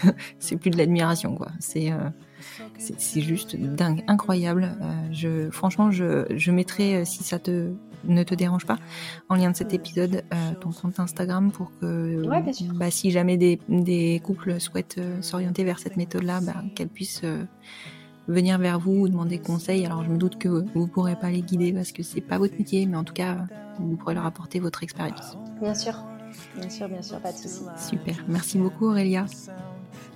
c'est 0.38 0.56
plus 0.56 0.70
de 0.70 0.76
l'admiration, 0.78 1.34
quoi. 1.34 1.48
C'est 1.60 1.90
c'est 2.78 3.20
juste 3.20 3.56
dingue, 3.56 4.04
incroyable. 4.06 4.70
Je, 5.12 5.50
franchement, 5.50 5.90
je, 5.90 6.24
je 6.36 6.50
mettrai, 6.52 7.04
si 7.04 7.24
ça 7.24 7.38
te 7.38 7.72
ne 8.04 8.22
te 8.22 8.34
dérange 8.36 8.64
pas, 8.64 8.78
en 9.28 9.34
lien 9.34 9.50
de 9.50 9.56
cet 9.56 9.74
épisode, 9.74 10.22
ton 10.60 10.70
compte 10.70 11.00
Instagram 11.00 11.50
pour 11.50 11.72
que, 11.80 12.24
Ouais, 12.26 12.40
bien 12.42 12.52
sûr. 12.52 12.72
bah, 12.74 12.92
si 12.92 13.10
jamais 13.10 13.36
des, 13.36 13.58
des 13.68 14.20
couples 14.22 14.60
souhaitent 14.60 15.00
s'orienter 15.20 15.64
vers 15.64 15.80
cette 15.80 15.96
méthode-là, 15.96 16.40
bah, 16.40 16.62
qu'elles 16.76 16.88
puissent 16.88 17.22
venir 18.28 18.58
vers 18.58 18.78
vous 18.78 18.92
ou 18.92 19.08
demander 19.08 19.38
conseil. 19.38 19.84
Alors 19.84 20.04
je 20.04 20.10
me 20.10 20.16
doute 20.16 20.38
que 20.38 20.64
vous 20.74 20.86
pourrez 20.86 21.16
pas 21.16 21.30
les 21.30 21.42
guider 21.42 21.72
parce 21.72 21.92
que 21.92 22.02
c'est 22.02 22.20
pas 22.20 22.38
votre 22.38 22.56
métier, 22.56 22.86
mais 22.86 22.96
en 22.96 23.04
tout 23.04 23.14
cas, 23.14 23.46
vous 23.80 23.96
pourrez 23.96 24.14
leur 24.14 24.26
apporter 24.26 24.60
votre 24.60 24.82
expérience. 24.82 25.36
Bien 25.60 25.74
sûr. 25.74 25.94
Bien 26.56 26.68
sûr, 26.68 26.88
bien 26.88 27.02
sûr, 27.02 27.18
pas 27.20 27.32
de 27.32 27.38
souci. 27.38 27.62
Super. 27.76 28.16
Merci 28.28 28.58
beaucoup 28.58 28.86
Aurélia. 28.86 29.26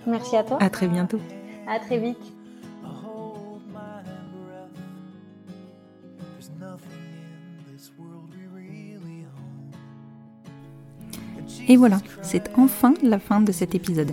Merci 0.07 0.37
à 0.37 0.45
toi. 0.45 0.59
À 0.61 0.71
très 0.71 0.89
bientôt. 0.89 1.19
À 1.67 1.81
très 1.81 1.99
vite. 1.99 2.19
Et 11.69 11.77
voilà, 11.77 12.01
c'est 12.23 12.51
enfin 12.57 12.93
la 13.03 13.19
fin 13.19 13.41
de 13.41 13.53
cet 13.53 13.75
épisode. 13.75 14.13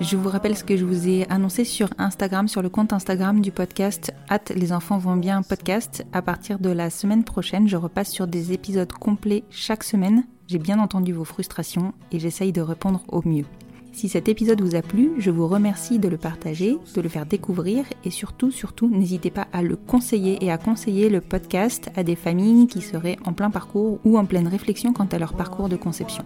Je 0.00 0.16
vous 0.16 0.28
rappelle 0.28 0.56
ce 0.56 0.62
que 0.62 0.76
je 0.76 0.84
vous 0.84 1.08
ai 1.08 1.26
annoncé 1.30 1.64
sur 1.64 1.88
Instagram, 1.96 2.48
sur 2.48 2.60
le 2.60 2.68
compte 2.68 2.92
Instagram 2.92 3.40
du 3.40 3.50
podcast 3.50 4.12
at 4.28 4.40
les 4.54 4.72
enfants 4.72 4.98
vont 4.98 5.16
bien 5.16 5.40
podcast. 5.40 6.04
À 6.12 6.20
partir 6.20 6.58
de 6.58 6.68
la 6.68 6.90
semaine 6.90 7.24
prochaine, 7.24 7.66
je 7.66 7.78
repasse 7.78 8.10
sur 8.10 8.26
des 8.26 8.52
épisodes 8.52 8.92
complets 8.92 9.44
chaque 9.48 9.82
semaine. 9.82 10.24
J'ai 10.48 10.58
bien 10.58 10.78
entendu 10.80 11.14
vos 11.14 11.24
frustrations 11.24 11.94
et 12.12 12.18
j'essaye 12.18 12.52
de 12.52 12.60
répondre 12.60 13.04
au 13.08 13.26
mieux. 13.26 13.46
Si 13.92 14.10
cet 14.10 14.28
épisode 14.28 14.60
vous 14.60 14.74
a 14.74 14.82
plu, 14.82 15.12
je 15.18 15.30
vous 15.30 15.48
remercie 15.48 15.98
de 15.98 16.08
le 16.08 16.18
partager, 16.18 16.76
de 16.94 17.00
le 17.00 17.08
faire 17.08 17.24
découvrir 17.24 17.86
et 18.04 18.10
surtout, 18.10 18.50
surtout, 18.50 18.90
n'hésitez 18.90 19.30
pas 19.30 19.48
à 19.54 19.62
le 19.62 19.76
conseiller 19.76 20.44
et 20.44 20.52
à 20.52 20.58
conseiller 20.58 21.08
le 21.08 21.22
podcast 21.22 21.90
à 21.96 22.02
des 22.02 22.16
familles 22.16 22.66
qui 22.66 22.82
seraient 22.82 23.16
en 23.24 23.32
plein 23.32 23.50
parcours 23.50 23.98
ou 24.04 24.18
en 24.18 24.26
pleine 24.26 24.48
réflexion 24.48 24.92
quant 24.92 25.06
à 25.06 25.18
leur 25.18 25.32
parcours 25.32 25.70
de 25.70 25.76
conception. 25.76 26.24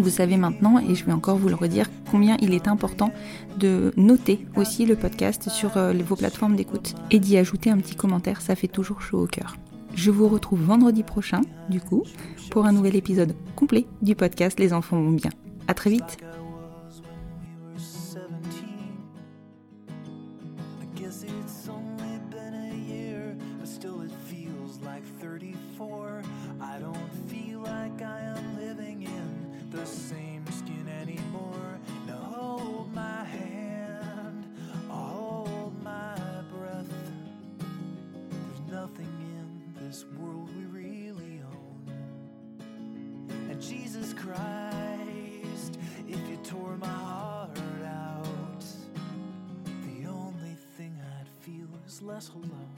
Vous 0.00 0.10
savez 0.10 0.36
maintenant, 0.36 0.78
et 0.78 0.94
je 0.94 1.04
vais 1.04 1.12
encore 1.12 1.38
vous 1.38 1.48
le 1.48 1.56
redire, 1.56 1.90
combien 2.08 2.36
il 2.40 2.54
est 2.54 2.68
important 2.68 3.10
de 3.58 3.92
noter 3.96 4.46
aussi 4.54 4.86
le 4.86 4.94
podcast 4.94 5.48
sur 5.50 5.76
euh, 5.76 5.92
vos 5.92 6.14
plateformes 6.14 6.54
d'écoute 6.54 6.94
et 7.10 7.18
d'y 7.18 7.36
ajouter 7.36 7.68
un 7.70 7.78
petit 7.78 7.96
commentaire, 7.96 8.40
ça 8.40 8.54
fait 8.54 8.68
toujours 8.68 9.02
chaud 9.02 9.24
au 9.24 9.26
cœur. 9.26 9.56
Je 9.94 10.12
vous 10.12 10.28
retrouve 10.28 10.62
vendredi 10.62 11.02
prochain, 11.02 11.40
du 11.68 11.80
coup, 11.80 12.04
pour 12.50 12.64
un 12.64 12.72
nouvel 12.72 12.94
épisode 12.94 13.34
complet 13.56 13.86
du 14.00 14.14
podcast 14.14 14.60
Les 14.60 14.72
enfants 14.72 15.02
vont 15.02 15.10
bien. 15.10 15.30
À 15.66 15.74
très 15.74 15.90
vite 15.90 16.18
Christ, 44.28 45.78
if 46.06 46.28
you 46.28 46.36
tore 46.44 46.76
my 46.76 46.86
heart 46.86 47.58
out, 47.86 48.62
the 49.64 50.06
only 50.06 50.54
thing 50.76 51.00
I'd 51.18 51.28
feel 51.40 51.68
is 51.86 52.02
less 52.02 52.28
alone. 52.28 52.77